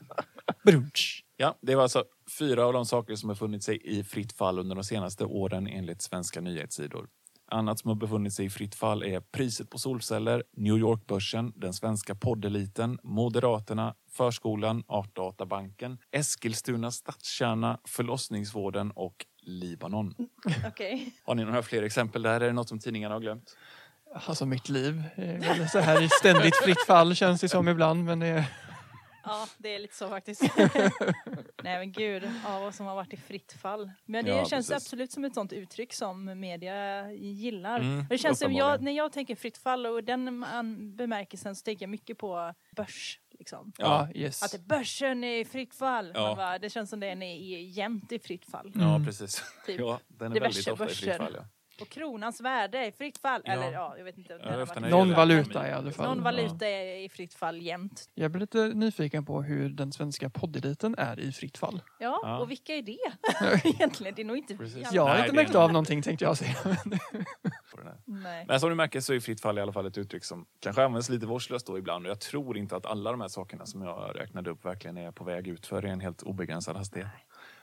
Brunch. 0.66 1.26
Ja, 1.42 1.58
det 1.62 1.76
var 1.76 1.84
alltså 1.84 2.04
fyra 2.40 2.66
av 2.66 2.74
de 2.74 2.86
saker 2.86 3.16
som 3.16 3.30
har 3.30 3.36
befunnit 3.36 3.64
sig 3.64 3.82
i 3.84 4.04
fritt 4.04 4.34
fall 4.34 4.60
under 4.60 4.76
de 4.76 4.84
senaste 4.84 5.26
åren 5.26 5.68
enligt 5.68 6.02
svenska 6.02 6.42
nyhetssidor. 6.42 7.08
Annat 7.52 7.80
som 7.80 7.90
har 7.90 7.96
befunnit 7.96 8.34
sig 8.34 8.46
i 8.46 8.50
fritt 8.50 8.76
fall 8.76 9.04
är 9.04 9.20
priset 9.20 9.70
på 9.70 9.78
solceller, 9.78 10.44
New 10.58 10.78
York-börsen, 10.78 11.54
den 11.56 11.74
svenska 11.74 12.16
poddeliten, 12.16 13.00
Moderaterna, 13.04 13.96
förskolan, 14.12 14.84
Artdatabanken, 14.88 15.98
Eskilstuna 16.12 16.92
stadskärna, 16.92 17.80
förlossningsvården 17.88 18.92
och 18.92 19.26
Libanon. 19.42 20.16
Okej. 20.68 21.14
Har 21.24 21.36
ni 21.36 21.46
några 21.46 21.62
fler 21.64 21.84
exempel 21.84 22.22
där? 22.22 22.42
Är 22.42 22.48
det 22.48 22.54
något 22.54 22.70
som 22.70 22.80
tidningarna 22.80 23.16
har 23.16 23.22
glömt? 23.22 23.58
Alltså 24.14 24.46
mitt 24.46 24.70
liv 24.70 25.04
är 25.16 25.68
så 25.68 25.80
här 25.80 26.02
i 26.02 26.10
ständigt 26.10 26.56
fritt 26.56 26.86
fall 26.88 27.16
känns 27.16 27.42
det 27.42 27.50
som 27.50 27.68
ibland. 27.68 28.04
Men 28.04 28.20
det. 28.20 28.46
Ja, 29.30 29.48
det 29.58 29.76
är 29.76 29.80
lite 29.80 29.96
så 29.96 30.10
faktiskt. 30.10 30.42
Nej 31.64 31.78
men 31.80 31.92
gud, 31.92 32.24
ja, 32.46 32.60
vad 32.60 32.76
som 32.76 32.86
har 32.86 32.96
varit 32.96 33.14
i 33.14 33.18
fritt 33.18 33.54
fall. 33.54 33.92
Men 34.06 34.26
det 34.26 34.32
Ja, 34.32 34.38
känns 34.46 34.68
precis. 34.70 34.86
absolut 34.86 35.12
som 35.12 35.26
ett 35.26 35.34
sånt 35.34 35.54
uttryck 35.54 35.94
som 35.94 36.40
media 36.40 37.12
gillar. 37.12 37.80
Mm, 37.80 38.06
det 38.10 38.18
känns 38.18 38.40
som 38.40 38.54
jag, 38.54 38.82
när 38.82 38.92
jag 38.92 39.12
tänker 39.12 39.36
fritt 39.36 39.58
fall 39.58 39.86
och 39.86 40.04
den 40.04 40.46
bemärkelsen 40.96 41.56
så 41.56 41.64
tänker 41.64 41.84
jag 41.84 41.90
mycket 41.90 42.18
på 42.18 42.54
börs. 42.76 43.20
Liksom. 43.32 43.72
Ja, 43.78 44.08
yes. 44.16 44.44
Att 44.44 44.62
börsen 44.62 45.24
är 45.24 45.40
i 45.40 45.46
fritt 45.46 45.76
fall. 45.76 46.12
Ja. 46.14 46.22
Man 46.28 46.36
bara, 46.38 46.60
det 46.60 46.70
känns 46.70 46.90
som 46.90 47.00
den 47.00 47.22
är 47.24 47.36
i- 47.36 47.64
jämt 47.70 48.12
i 48.12 48.20
fritt 48.20 48.46
fall. 48.46 48.72
Ja, 48.76 48.96
Mm. 48.96 49.06
precis. 49.06 49.44
Typ 49.66 49.80
Ja, 49.80 50.00
den 50.08 50.32
är 50.32 50.34
diverse 50.36 50.56
väldigt 50.58 50.74
ofta 50.74 50.86
i 50.86 50.88
fritt 50.96 51.06
börser. 51.08 51.18
fall. 51.18 51.36
Ja. 51.40 51.46
Och 51.82 51.90
kronans 51.90 52.42
värde 52.42 52.78
är 52.78 52.88
i 52.88 52.92
fritt 52.92 53.18
fall. 53.18 53.42
Ja. 53.46 53.52
Eller 53.54 53.72
ja, 53.72 53.94
jag 53.98 54.04
vet 54.06 54.18
inte. 54.18 54.40
Ja, 54.44 54.80
Någon 54.90 55.14
valuta 55.14 55.68
i 55.70 55.72
alla 55.72 55.92
fall. 55.92 56.06
Någon 56.08 56.24
valuta 56.24 56.68
är 56.68 56.96
i 57.06 57.10
fritt 57.10 57.34
fall 57.34 57.62
jämt. 57.62 58.10
Jag 58.16 58.32
blir 58.32 58.40
lite 58.42 58.68
nyfiken 58.68 59.26
på 59.26 59.42
hur 59.42 59.70
den 59.70 59.92
svenska 59.92 60.30
poddeliten 60.30 60.96
är 60.98 61.20
i 61.20 61.32
fritt 61.32 61.58
fall. 61.58 61.82
Ja, 62.00 62.20
Ja. 62.24 62.40
och 62.40 62.52
vilka 62.52 62.76
är 62.76 62.82
det 62.82 62.98
egentligen? 63.70 64.14
Det 64.16 64.22
är 64.22 64.26
nog 64.26 64.38
inte. 64.38 64.58
Jag 64.92 65.02
har 65.04 65.10
Nej, 65.14 65.24
inte 65.24 65.36
märkt 65.36 65.56
är- 65.56 65.60
av 65.60 65.72
någonting 65.72 66.02
tänkte 66.02 66.26
jag 66.26 66.38
säga. 66.38 66.56
Nej. 68.06 68.46
Men 68.48 68.60
som 68.60 68.70
du 68.70 68.76
märker 68.76 69.00
så 69.02 69.14
är 69.14 69.20
fritt 69.20 69.42
fall 69.42 69.58
i 69.58 69.62
alla 69.62 69.74
fall 69.74 69.86
ett 69.86 69.98
uttryck 69.98 70.24
som 70.24 70.46
kanske 70.60 70.84
används 70.84 71.10
lite 71.10 71.26
vårdslöst 71.26 71.68
då 71.68 71.78
ibland. 71.78 72.06
Och 72.06 72.10
jag 72.12 72.20
tror 72.20 72.58
inte 72.58 72.76
att 72.76 72.86
alla 72.86 73.12
de 73.12 73.22
här 73.22 73.28
sakerna 73.28 73.66
som 73.66 73.82
jag 73.82 74.12
räknade 74.16 74.50
upp 74.50 74.66
verkligen 74.66 74.98
är 74.98 75.12
på 75.12 75.24
väg 75.24 75.48
ut 75.48 75.66
för 75.66 75.86
i 75.86 75.90
en 75.90 76.00
helt 76.00 76.22
obegränsad 76.24 76.76
hastighet. 76.78 77.08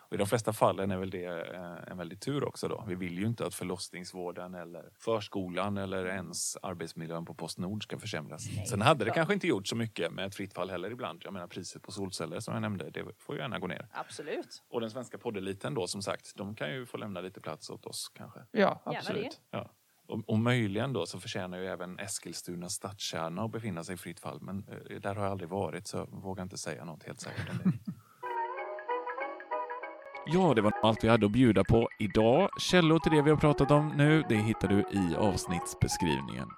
Och 0.08 0.14
I 0.14 0.16
de 0.16 0.26
flesta 0.26 0.52
fallen 0.52 0.90
är 0.90 0.96
väl 0.96 1.10
det 1.10 1.54
eh, 1.54 1.90
en 1.90 1.98
väldig 1.98 2.20
tur 2.20 2.44
också 2.44 2.68
då. 2.68 2.84
Vi 2.88 2.94
vill 2.94 3.18
ju 3.18 3.26
inte 3.26 3.46
att 3.46 3.54
förlossningsvården 3.54 4.54
eller 4.54 4.90
förskolan 4.98 5.76
eller 5.76 6.06
ens 6.06 6.56
arbetsmiljön 6.62 7.24
på 7.24 7.34
Postnord 7.34 7.82
ska 7.82 7.98
försämras. 7.98 8.42
Sen 8.68 8.80
hade 8.80 9.04
det 9.04 9.10
kanske 9.10 9.34
inte 9.34 9.46
gjort 9.46 9.66
så 9.66 9.76
mycket 9.76 10.12
med 10.12 10.26
ett 10.26 10.34
fritt 10.34 10.54
fall 10.54 10.70
heller 10.70 10.90
ibland. 10.90 11.20
Jag 11.24 11.32
menar 11.32 11.46
priset 11.46 11.82
på 11.82 11.92
solceller 11.92 12.40
som 12.40 12.54
jag 12.54 12.60
nämnde, 12.60 12.90
det 12.90 13.04
får 13.18 13.34
ju 13.34 13.40
gärna 13.40 13.58
gå 13.58 13.66
ner. 13.66 13.88
Absolut. 13.92 14.62
Och 14.68 14.80
den 14.80 14.90
svenska 14.90 15.18
poddeliten 15.18 15.74
då 15.74 15.86
som 15.86 16.02
sagt, 16.02 16.36
de 16.36 16.54
kan 16.54 16.70
ju 16.70 16.86
få 16.86 16.96
lämna 16.96 17.20
lite 17.20 17.40
plats 17.40 17.70
åt 17.70 17.86
oss 17.86 18.12
kanske. 18.14 18.40
Ja, 18.50 18.82
absolut. 18.84 19.40
Ja. 19.50 19.70
Och, 20.06 20.28
och 20.28 20.38
möjligen 20.38 20.92
då 20.92 21.06
så 21.06 21.20
förtjänar 21.20 21.58
ju 21.58 21.66
även 21.66 21.98
Eskilstuna 21.98 22.68
stadskärna 22.68 23.42
att 23.42 23.50
befinna 23.50 23.84
sig 23.84 23.94
i 23.94 23.98
fritt 23.98 24.20
fall. 24.20 24.40
Men 24.40 24.68
eh, 24.68 25.00
där 25.00 25.14
har 25.14 25.22
jag 25.22 25.30
aldrig 25.30 25.50
varit 25.50 25.86
så 25.86 25.96
jag 25.96 26.06
vågar 26.06 26.42
inte 26.42 26.58
säga 26.58 26.84
något 26.84 27.02
helt 27.02 27.20
säkert 27.20 27.50
om 27.50 27.58
det. 27.64 27.92
Ja, 30.28 30.54
det 30.54 30.62
var 30.62 30.72
allt 30.82 31.04
vi 31.04 31.08
hade 31.08 31.26
att 31.26 31.32
bjuda 31.32 31.64
på 31.64 31.88
idag. 31.98 32.48
Källor 32.60 32.98
till 32.98 33.12
det 33.12 33.22
vi 33.22 33.30
har 33.30 33.36
pratat 33.36 33.70
om 33.70 33.92
nu, 33.96 34.24
det 34.28 34.34
hittar 34.34 34.68
du 34.68 34.78
i 34.78 35.16
avsnittsbeskrivningen. 35.16 36.48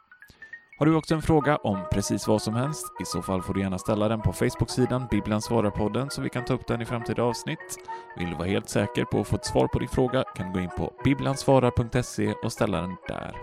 Har 0.79 0.87
du 0.87 0.97
också 0.97 1.15
en 1.15 1.23
fråga 1.23 1.57
om 1.57 1.79
precis 1.93 2.29
vad 2.29 2.43
som 2.43 2.55
helst? 2.55 2.87
I 3.03 3.05
så 3.05 3.23
fall 3.23 3.43
får 3.43 3.55
du 3.55 3.61
gärna 3.61 3.79
ställa 3.79 4.09
den 4.09 4.23
på 4.23 4.33
Facebook-sidan 4.33 5.07
Bibeln 5.11 5.41
svarar-podden 5.41 6.11
så 6.11 6.23
vi 6.23 6.29
kan 6.29 6.45
ta 6.45 6.55
upp 6.55 6.67
den 6.67 6.83
i 6.83 6.85
framtida 6.85 7.23
avsnitt. 7.23 7.79
Vill 8.19 8.31
du 8.31 8.37
vara 8.37 8.49
helt 8.49 8.69
säker 8.69 9.05
på 9.05 9.21
att 9.21 9.29
få 9.29 9.37
ett 9.37 9.45
svar 9.45 9.69
på 9.69 9.79
din 9.79 9.89
fråga 9.89 10.25
kan 10.37 10.47
du 10.47 10.53
gå 10.53 10.61
in 10.61 10.71
på 10.77 10.93
bibblansvarar.se 11.05 12.33
och 12.33 12.53
ställa 12.53 12.81
den 12.81 12.97
där. 13.09 13.37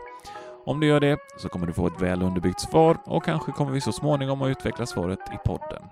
Om 0.66 0.80
du 0.80 0.88
gör 0.88 1.00
det 1.00 1.18
så 1.38 1.50
kommer 1.50 1.68
du 1.68 1.74
få 1.74 1.88
ett 1.88 2.02
väl 2.02 2.22
underbyggt 2.22 2.60
svar 2.60 2.98
och 3.06 3.26
kanske 3.26 3.52
kommer 3.52 3.72
vi 3.72 3.82
så 3.82 3.92
småningom 3.92 4.42
att 4.42 4.50
utveckla 4.50 4.86
svaret 4.86 5.20
i 5.34 5.38
podden. 5.46 5.84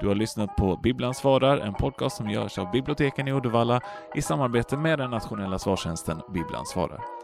Du 0.00 0.08
har 0.08 0.14
lyssnat 0.14 0.56
på 0.56 0.76
Bibblan 0.76 1.14
svarar, 1.14 1.58
en 1.58 1.74
podcast 1.74 2.16
som 2.16 2.30
görs 2.30 2.58
av 2.58 2.70
biblioteken 2.70 3.28
i 3.28 3.32
Uddevalla 3.32 3.80
i 4.14 4.22
samarbete 4.22 4.76
med 4.76 4.98
den 4.98 5.10
nationella 5.10 5.58
svarstjänsten 5.58 6.20
Bibblan 6.34 6.66
svarar. 6.66 7.23